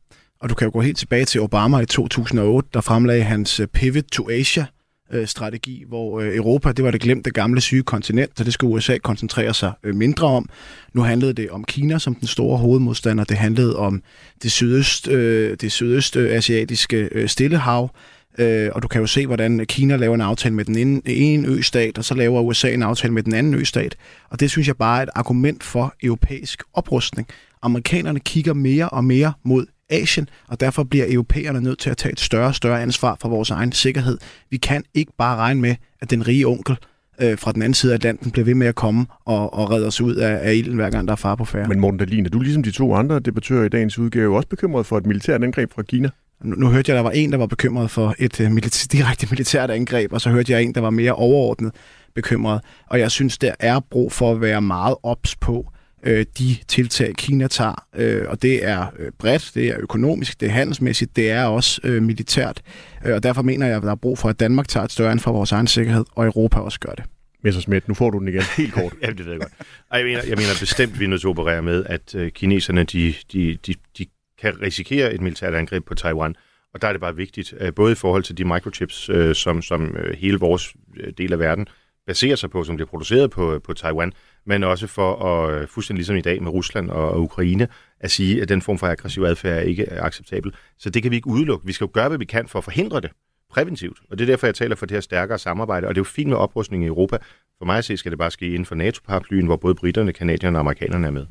[0.40, 3.66] Og du kan jo gå helt tilbage til Obama i 2008, der fremlagde hans øh,
[3.66, 4.66] Pivot to Asia
[5.12, 8.74] øh, strategi, hvor øh, Europa, det var det glemte gamle syge kontinent, så det skulle
[8.74, 10.48] USA koncentrere sig øh, mindre om.
[10.94, 13.24] Nu handlede det om Kina som den store hovedmodstander.
[13.24, 14.02] Det handlede om
[14.42, 17.90] det sydøst, øh, det sydøstasiatiske øh, øh stillehav.
[18.38, 21.48] Øh, og du kan jo se, hvordan Kina laver en aftale med den ene, ene
[21.48, 23.96] østat, og så laver USA en aftale med den anden østat.
[24.30, 27.28] Og det synes jeg bare er et argument for europæisk oprustning.
[27.62, 32.12] Amerikanerne kigger mere og mere mod Asien, og derfor bliver europæerne nødt til at tage
[32.12, 34.18] et større og større ansvar for vores egen sikkerhed.
[34.50, 36.76] Vi kan ikke bare regne med, at den rige onkel
[37.20, 39.86] øh, fra den anden side af Atlanten bliver ved med at komme og, og redde
[39.86, 41.68] os ud af, af ilden, hver gang der er far på færre.
[41.68, 44.86] Men Morten Dahlin, er du ligesom de to andre debattører i dagens udgave også bekymret
[44.86, 46.10] for et militært angreb fra Kina?
[46.44, 48.86] Nu, nu hørte jeg, at der var en, der var bekymret for et uh, milita-
[48.96, 51.72] direkte militært angreb, og så hørte jeg en, der var mere overordnet
[52.14, 52.60] bekymret.
[52.86, 55.72] Og jeg synes, der er brug for at være meget ops på
[56.02, 57.86] øh, de tiltag, Kina tager.
[57.96, 61.80] Øh, og det er øh, bredt, det er økonomisk, det er handelsmæssigt, det er også
[61.84, 62.62] øh, militært.
[63.06, 65.10] Øh, og derfor mener jeg, at der er brug for, at Danmark tager et større
[65.10, 67.04] ansvar for vores egen sikkerhed, og Europa også gør det.
[67.44, 68.92] Messersmith, nu får du den igen helt kort.
[69.02, 69.52] ja, det ved jeg godt.
[69.90, 72.30] Ej, jeg, mener, jeg mener bestemt, vi er nødt til at operere med, at øh,
[72.30, 74.06] kineserne de, de, de, de
[74.40, 76.34] kan risikere et militært angreb på Taiwan.
[76.74, 79.62] Og der er det bare vigtigt, øh, både i forhold til de microchips, øh, som,
[79.62, 80.74] som øh, hele vores
[81.18, 81.68] del af verden
[82.08, 84.12] baserer sig på, som bliver produceret på, på Taiwan,
[84.46, 87.68] men også for at, øh, fuldstændig ligesom i dag med Rusland og, og Ukraine,
[88.00, 90.54] at sige, at den form for aggressiv adfærd er ikke er acceptabel.
[90.78, 91.66] Så det kan vi ikke udelukke.
[91.66, 93.10] Vi skal jo gøre, hvad vi kan for at forhindre det
[93.50, 93.98] præventivt.
[94.10, 95.86] Og det er derfor, jeg taler for det her stærkere samarbejde.
[95.86, 97.16] Og det er jo fint med oprustning i Europa.
[97.58, 100.58] For mig at se, skal det bare ske inden for NATO-paraplyen, hvor både britterne, kanadierne
[100.58, 101.26] og amerikanerne er med.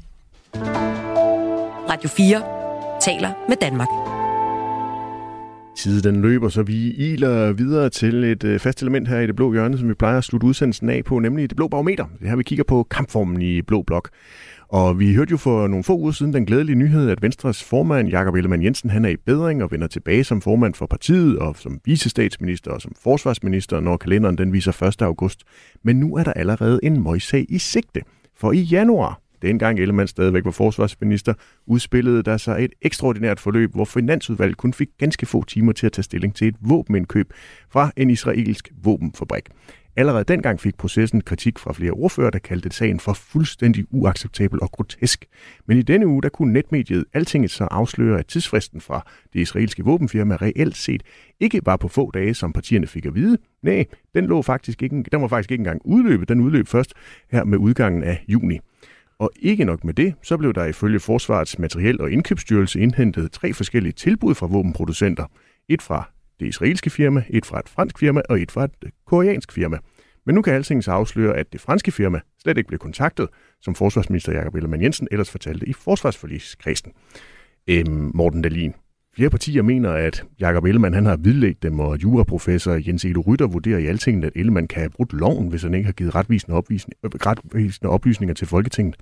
[1.89, 2.43] Radio 4
[3.01, 4.16] taler med Danmark.
[5.77, 9.35] Tiden den løber, så vi iler videre til et øh, fast element her i det
[9.35, 12.05] blå hjørne, som vi plejer at slutte udsendelsen af på, nemlig det blå barometer.
[12.19, 14.09] Det her vi kigger på kampformen i blå blok.
[14.67, 18.09] Og vi hørte jo for nogle få uger siden den glædelige nyhed, at Venstres formand,
[18.09, 21.55] Jakob Ellemann Jensen, han er i bedring og vender tilbage som formand for partiet og
[21.57, 25.01] som vicestatsminister og som forsvarsminister, når kalenderen den viser 1.
[25.01, 25.43] august.
[25.83, 28.01] Men nu er der allerede en møjsag i sigte.
[28.37, 31.33] For i januar, dengang Ellemann stadigvæk var forsvarsminister,
[31.65, 35.91] udspillede der sig et ekstraordinært forløb, hvor Finansudvalget kun fik ganske få timer til at
[35.91, 37.33] tage stilling til et våbenindkøb
[37.69, 39.49] fra en israelsk våbenfabrik.
[39.97, 44.71] Allerede dengang fik processen kritik fra flere ordfører, der kaldte sagen for fuldstændig uacceptabel og
[44.71, 45.25] grotesk.
[45.65, 49.83] Men i denne uge, der kunne netmediet Altinget så afsløre, at tidsfristen fra det israelske
[49.83, 51.03] våbenfirma reelt set
[51.39, 53.37] ikke var på få dage, som partierne fik at vide.
[53.63, 53.85] Nej,
[54.15, 56.29] den, lå faktisk ikke, den var faktisk ikke engang udløbet.
[56.29, 56.93] Den udløb først
[57.31, 58.59] her med udgangen af juni.
[59.19, 63.53] Og ikke nok med det, så blev der ifølge Forsvarets Materiel- og Indkøbsstyrelse indhentet tre
[63.53, 65.25] forskellige tilbud fra våbenproducenter.
[65.69, 66.09] Et fra
[66.39, 69.77] det israelske firma, et fra et fransk firma og et fra et øh, koreansk firma.
[70.25, 73.27] Men nu kan Altingens afsløre, at det franske firma slet ikke blev kontaktet,
[73.61, 76.91] som forsvarsminister Jakob Ellemann Jensen ellers fortalte i forsvarsforligskredsen.
[77.67, 78.73] Øhm, Morten Dalin.
[79.17, 83.47] Flere partier mener, at Jakob Ellemann han har vidlægt dem, og juraprofessor Jens Edo Rytter
[83.47, 86.55] vurderer i Altinget, at Ellemann kan have brudt loven, hvis han ikke har givet retvisende,
[86.55, 88.95] opvisning, øh, retvisende oplysninger til Folketinget.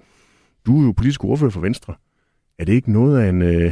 [0.65, 1.93] Du er jo politisk ordfører for Venstre.
[2.59, 3.71] Er det ikke noget af en, øh,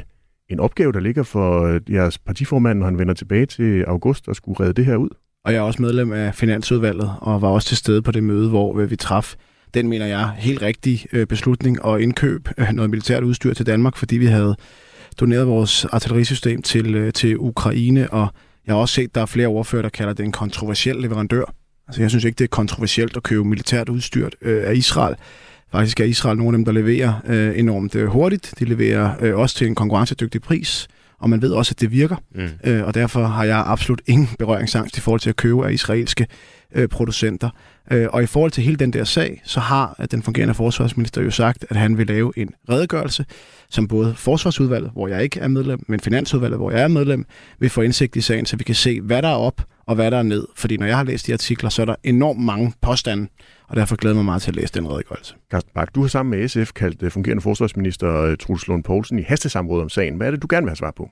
[0.50, 4.36] en opgave, der ligger for øh, jeres partiformand, når han vender tilbage til august og
[4.36, 5.10] skulle redde det her ud?
[5.46, 8.50] Og jeg er også medlem af Finansudvalget, og var også til stede på det møde,
[8.50, 9.36] hvor øh, vi traf
[9.74, 14.18] den, mener jeg, helt rigtig beslutning at indkøb af noget militært udstyr til Danmark, fordi
[14.18, 14.56] vi havde
[15.20, 18.28] doneret vores artillerisystem til, øh, til Ukraine, og
[18.68, 21.53] jeg har også set, at der er flere ordfører, der kalder det en kontroversiel leverandør.
[21.88, 25.16] Altså, jeg synes ikke, det er kontroversielt at købe militært udstyr øh, af Israel.
[25.72, 28.53] Faktisk er Israel nogle af dem, der leverer øh, enormt øh, hurtigt.
[28.59, 30.88] De leverer øh, også til en konkurrencedygtig pris,
[31.20, 32.16] og man ved også, at det virker.
[32.36, 32.49] Mm.
[32.64, 36.28] Øh, og derfor har jeg absolut ingen berøringsangst i forhold til at købe af israelske
[36.76, 37.49] øh, producenter.
[37.91, 41.21] Øh, og i forhold til hele den der sag, så har øh, den fungerende forsvarsminister
[41.21, 43.25] jo sagt, at han vil lave en redegørelse,
[43.69, 47.25] som både forsvarsudvalget, hvor jeg ikke er medlem, men finansudvalget, hvor jeg er medlem,
[47.59, 50.11] vil få indsigt i sagen, så vi kan se, hvad der er op og hvad
[50.11, 50.47] der er ned.
[50.55, 53.27] Fordi når jeg har læst de artikler, så er der enormt mange påstande,
[53.67, 55.36] og derfor glæder jeg mig meget til at læse den redegørelse.
[55.51, 59.19] Carsten Bak, du har sammen med SF kaldt øh, fungerende forsvarsminister øh, Truls Lund Poulsen
[59.19, 60.15] i hastesamråd om sagen.
[60.15, 61.09] Hvad er det, du gerne vil have svar på?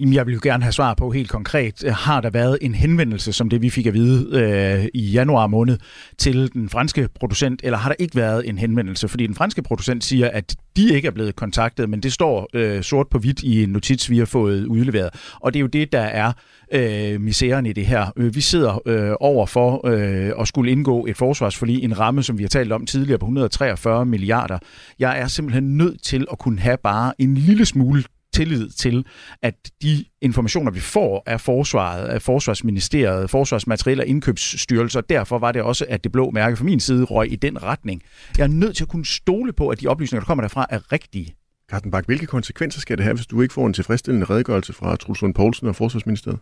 [0.00, 1.84] Jamen, jeg vil jo gerne have svar på helt konkret.
[1.84, 5.46] Øh, har der været en henvendelse, som det vi fik at vide øh, i januar
[5.46, 5.78] måned,
[6.18, 9.08] til den franske producent, eller har der ikke været en henvendelse?
[9.08, 12.82] Fordi den franske producent siger, at de ikke er blevet kontaktet, men det står øh,
[12.82, 15.10] sort på hvidt i en notits, vi har fået udleveret.
[15.40, 16.32] Og det er jo det, der er
[16.72, 18.12] øh, misæren i det her.
[18.16, 22.38] Øh, vi sidder øh, over for øh, at skulle indgå et forsvarsforlig, en ramme, som
[22.38, 24.58] vi har talt om tidligere på 143 milliarder.
[24.98, 28.02] Jeg er simpelthen nødt til at kunne have bare en lille smule
[28.32, 29.06] tillid til,
[29.42, 35.62] at de informationer, vi får af forsvaret, af forsvarsministeriet, forsvarsmateriel og indkøbsstyrelser, derfor var det
[35.62, 38.02] også, at det blå mærke fra min side røg i den retning.
[38.38, 40.92] Jeg er nødt til at kunne stole på, at de oplysninger, der kommer derfra, er
[40.92, 41.34] rigtige.
[41.70, 44.96] Carsten Bak, hvilke konsekvenser skal det have, hvis du ikke får en tilfredsstillende redegørelse fra
[44.96, 46.40] Truls Lund Poulsen og Forsvarsministeriet?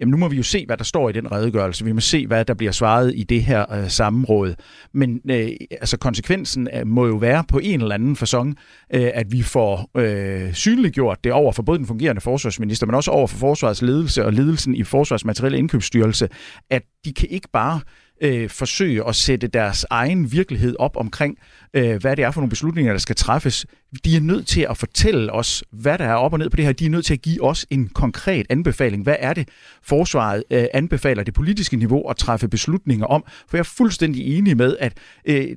[0.00, 1.84] Jamen nu må vi jo se, hvad der står i den redegørelse.
[1.84, 4.54] Vi må se, hvad der bliver svaret i det her øh, sammenråd.
[4.94, 8.48] Men øh, altså konsekvensen øh, må jo være på en eller anden façon,
[8.94, 13.10] øh, at vi får øh, synliggjort det over for både den fungerende forsvarsminister, men også
[13.10, 16.28] over for forsvarets ledelse og ledelsen i Forsvarsmaterielle Indkøbsstyrelse,
[16.70, 18.05] at de kan ikke bare øh,
[18.48, 21.38] forsøge at sætte deres egen virkelighed op omkring,
[21.74, 23.66] øh, hvad det er for nogle beslutninger, der skal træffes.
[24.04, 26.64] De er nødt til at fortælle os, hvad der er op og ned på det
[26.64, 26.72] her.
[26.72, 29.02] De er nødt til at give os en konkret anbefaling.
[29.02, 29.48] Hvad er det,
[29.82, 33.24] forsvaret øh, anbefaler det politiske niveau at træffe beslutninger om?
[33.48, 35.56] For jeg er fuldstændig enig med, at øh,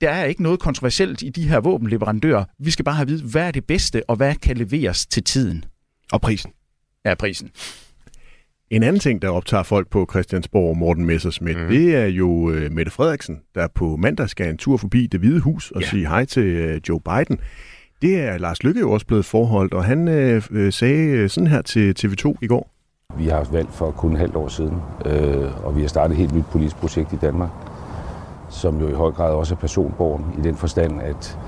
[0.00, 2.44] der er ikke noget kontroversielt i de her våbenleverandører.
[2.58, 5.24] Vi skal bare have at vide, hvad er det bedste, og hvad kan leveres til
[5.24, 5.64] tiden.
[6.12, 6.50] Og prisen.
[7.04, 7.50] Ja, prisen.
[8.70, 11.68] En anden ting, der optager folk på Christiansborg, Morten Messersmith, mm.
[11.68, 15.40] det er jo uh, Mette Frederiksen, der på mandag skal en tur forbi det hvide
[15.40, 15.86] hus og ja.
[15.86, 17.40] sige hej til uh, Joe Biden.
[18.02, 21.94] Det er Lars Lykke jo også blevet forholdt, og han uh, sagde sådan her til
[21.98, 22.74] TV2 i går.
[23.18, 24.74] Vi har valgt for kun et halvt år siden,
[25.06, 27.50] øh, og vi har startet et helt nyt politisk projekt i Danmark,
[28.50, 31.38] som jo i høj grad også er personborgen i den forstand, at,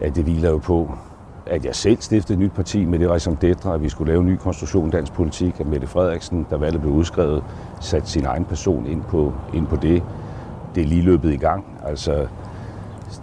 [0.00, 0.98] at det hviler jo på,
[1.48, 4.20] at jeg selv stiftede et nyt parti med det som Detra, at vi skulle lave
[4.20, 7.44] en ny konstruktion i dansk politik, at Mette Frederiksen, der valgte blev udskrevet,
[7.80, 10.02] satte sin egen person ind på, ind på det.
[10.74, 11.64] Det er lige løbet i gang.
[11.84, 12.28] Altså,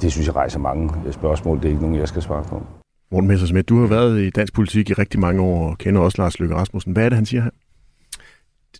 [0.01, 1.57] det synes jeg rejser mange spørgsmål.
[1.57, 2.65] Det er ikke nogen, jeg skal svare på.
[3.11, 6.21] Morten Messersmith, du har været i dansk politik i rigtig mange år og kender også
[6.21, 6.93] Lars Løkke Rasmussen.
[6.93, 7.51] Hvad er det, han siger her?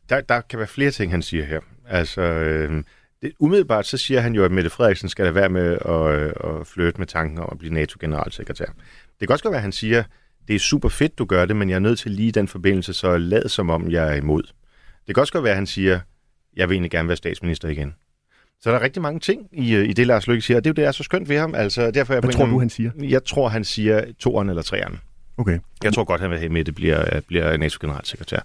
[0.10, 1.60] Der, der kan være flere ting, han siger her.
[1.88, 2.84] Altså, øh,
[3.22, 6.34] det, umiddelbart så siger han jo, at Mette Frederiksen skal lade være med at, øh,
[6.44, 8.66] at flytte med tanken om at blive NATO-generalsekretær.
[9.20, 10.04] Det kan også godt være, at han siger,
[10.48, 12.94] det er super fedt, du gør det, men jeg er nødt til lige den forbindelse,
[12.94, 14.44] så lad som om, jeg er imod.
[15.08, 16.00] Det kan også godt være, at han siger,
[16.56, 17.96] jeg vil egentlig gerne være statsminister igen.
[18.62, 20.70] Så der er rigtig mange ting i, øh, i det, Lars Løkke siger, og det
[20.70, 21.56] er jo det, der er så skønt ved ham.
[21.56, 22.92] Altså, derfor jeg Hvad tror du, han siger?
[23.00, 25.00] Jeg tror, han siger toeren eller treeren.
[25.38, 25.60] Okay.
[25.84, 28.40] Jeg tror godt, han vil have med, at det bliver, bliver NATO-generalsekretær.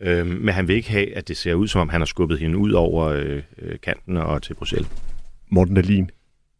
[0.00, 2.38] Øhm, men han vil ikke have, at det ser ud, som om han har skubbet
[2.38, 4.88] hende ud over øh, øh kanten og til Bruxelles.
[5.50, 6.10] Morten Dahlin,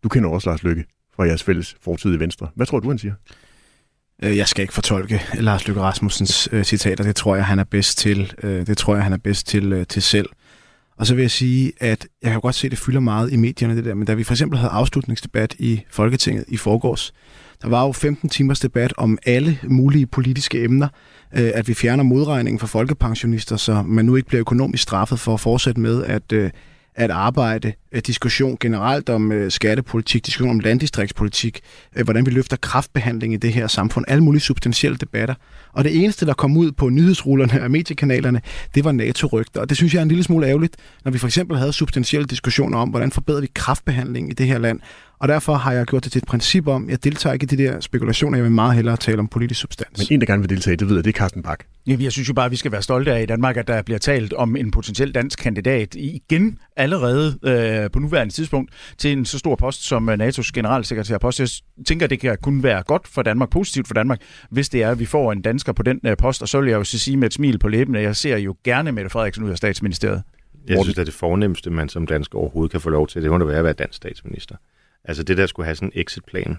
[0.02, 0.84] du kender også Lars Løkke
[1.18, 2.48] fra jeres fælles fortid i Venstre.
[2.54, 3.12] Hvad tror du, han siger?
[4.22, 7.04] Øh, jeg skal ikke fortolke Lars Løkke Rasmussens øh, citater.
[7.04, 8.32] Det tror jeg, han er bedst til.
[8.42, 10.28] Øh, det tror jeg, han er bedst til, øh, til selv.
[10.96, 13.36] Og så vil jeg sige, at jeg kan godt se, at det fylder meget i
[13.36, 13.94] medierne, det der.
[13.94, 17.12] Men da vi for eksempel havde afslutningsdebat i Folketinget i forgårs,
[17.62, 20.88] der var jo 15 timers debat om alle mulige politiske emner.
[21.36, 25.34] Øh, at vi fjerner modregningen for folkepensionister, så man nu ikke bliver økonomisk straffet for
[25.34, 26.50] at fortsætte med at øh,
[26.98, 31.60] at arbejde, øh, diskussion generelt om øh, skattepolitik, diskussion om landdistriktspolitik,
[31.96, 35.34] øh, hvordan vi løfter kraftbehandling i det her samfund, alle mulige substantielle debatter.
[35.72, 38.40] Og det eneste, der kom ud på nyhedsrullerne og mediekanalerne,
[38.74, 39.60] det var NATO-rygter.
[39.60, 42.26] Og det synes jeg er en lille smule ærgerligt, når vi for eksempel havde substantielle
[42.26, 44.80] diskussioner om, hvordan forbedrer vi kraftbehandling i det her land,
[45.20, 47.46] og derfor har jeg gjort det til et princip om, at jeg deltager ikke i
[47.46, 48.38] de der spekulationer.
[48.38, 49.98] Jeg vil meget hellere tale om politisk substans.
[49.98, 51.64] Men en, der gerne vil deltage, det ved jeg, det er Carsten Bak.
[51.86, 53.82] Ja, jeg synes jo bare, at vi skal være stolte af i Danmark, at der
[53.82, 59.24] bliver talt om en potentiel dansk kandidat igen allerede øh, på nuværende tidspunkt til en
[59.24, 61.40] så stor post som øh, NATO's generalsekretærpost.
[61.40, 61.48] Jeg
[61.86, 64.98] tænker, det kan kun være godt for Danmark, positivt for Danmark, hvis det er, at
[64.98, 66.42] vi får en dansker på den øh, post.
[66.42, 68.56] Og så vil jeg jo sige med et smil på læben, at jeg ser jo
[68.64, 70.22] gerne Mette Frederiksen ud af statsministeriet.
[70.68, 73.38] Jeg synes, at det fornemmeste, man som dansk overhovedet kan få lov til, det må
[73.38, 74.56] da være at være dansk statsminister.
[75.08, 76.58] Altså det der skulle have sådan en exit-plan.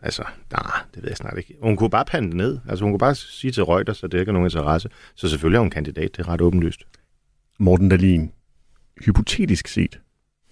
[0.00, 1.56] Altså, nej, det ved jeg snart ikke.
[1.62, 2.58] Hun kunne bare pande ned.
[2.68, 4.88] Altså hun kunne bare sige til Reuters, at det ikke er nogen interesse.
[5.14, 6.84] Så selvfølgelig er hun kandidat, det er ret åbenlyst.
[7.58, 8.32] Morten Dahlin,
[9.04, 10.00] hypotetisk set,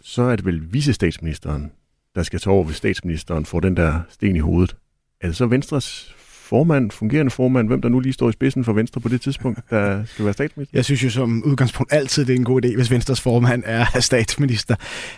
[0.01, 1.73] så er det vel vicestatsministeren,
[2.15, 4.77] der skal tage over, hvis statsministeren får den der sten i hovedet.
[5.21, 6.17] Er det så Venstres
[6.53, 9.59] formand, fungerende formand, hvem der nu lige står i spidsen for Venstre på det tidspunkt,
[9.71, 10.79] der skal være statsminister?
[10.79, 13.85] Jeg synes jo som udgangspunkt altid, det er en god idé, hvis Venstres formand er
[14.11, 14.77] statsminister.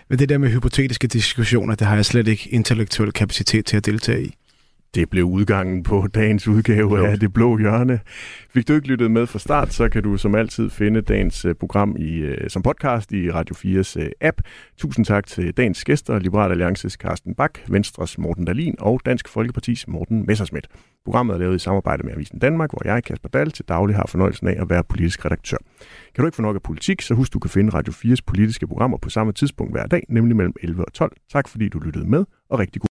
[0.09, 3.87] Men det der med hypotetiske diskussioner, det har jeg slet ikke intellektuel kapacitet til at
[3.87, 4.35] deltage i.
[4.95, 8.01] Det blev udgangen på dagens udgave af Det Blå Hjørne.
[8.51, 11.55] Fik du ikke lyttet med fra start, så kan du som altid finde dagens øh,
[11.55, 14.41] program i, øh, som podcast i Radio 4's øh, app.
[14.79, 19.89] Tusind tak til dagens gæster, Liberal Alliances Carsten Bak, Venstres Morten Dalin og Dansk Folkepartis
[19.89, 20.69] Morten Messersmith.
[21.05, 24.07] Programmet er lavet i samarbejde med Avisen Danmark, hvor jeg, Kasper Dahl, til daglig har
[24.09, 25.59] fornøjelsen af at være politisk redaktør.
[26.15, 28.67] Kan du ikke få nok af politik, så husk, du kan finde Radio 4's politiske
[28.67, 31.13] programmer på samme tidspunkt hver dag, nemlig mellem 11 og 12.
[31.33, 32.94] Tak fordi du lyttede med, og rigtig god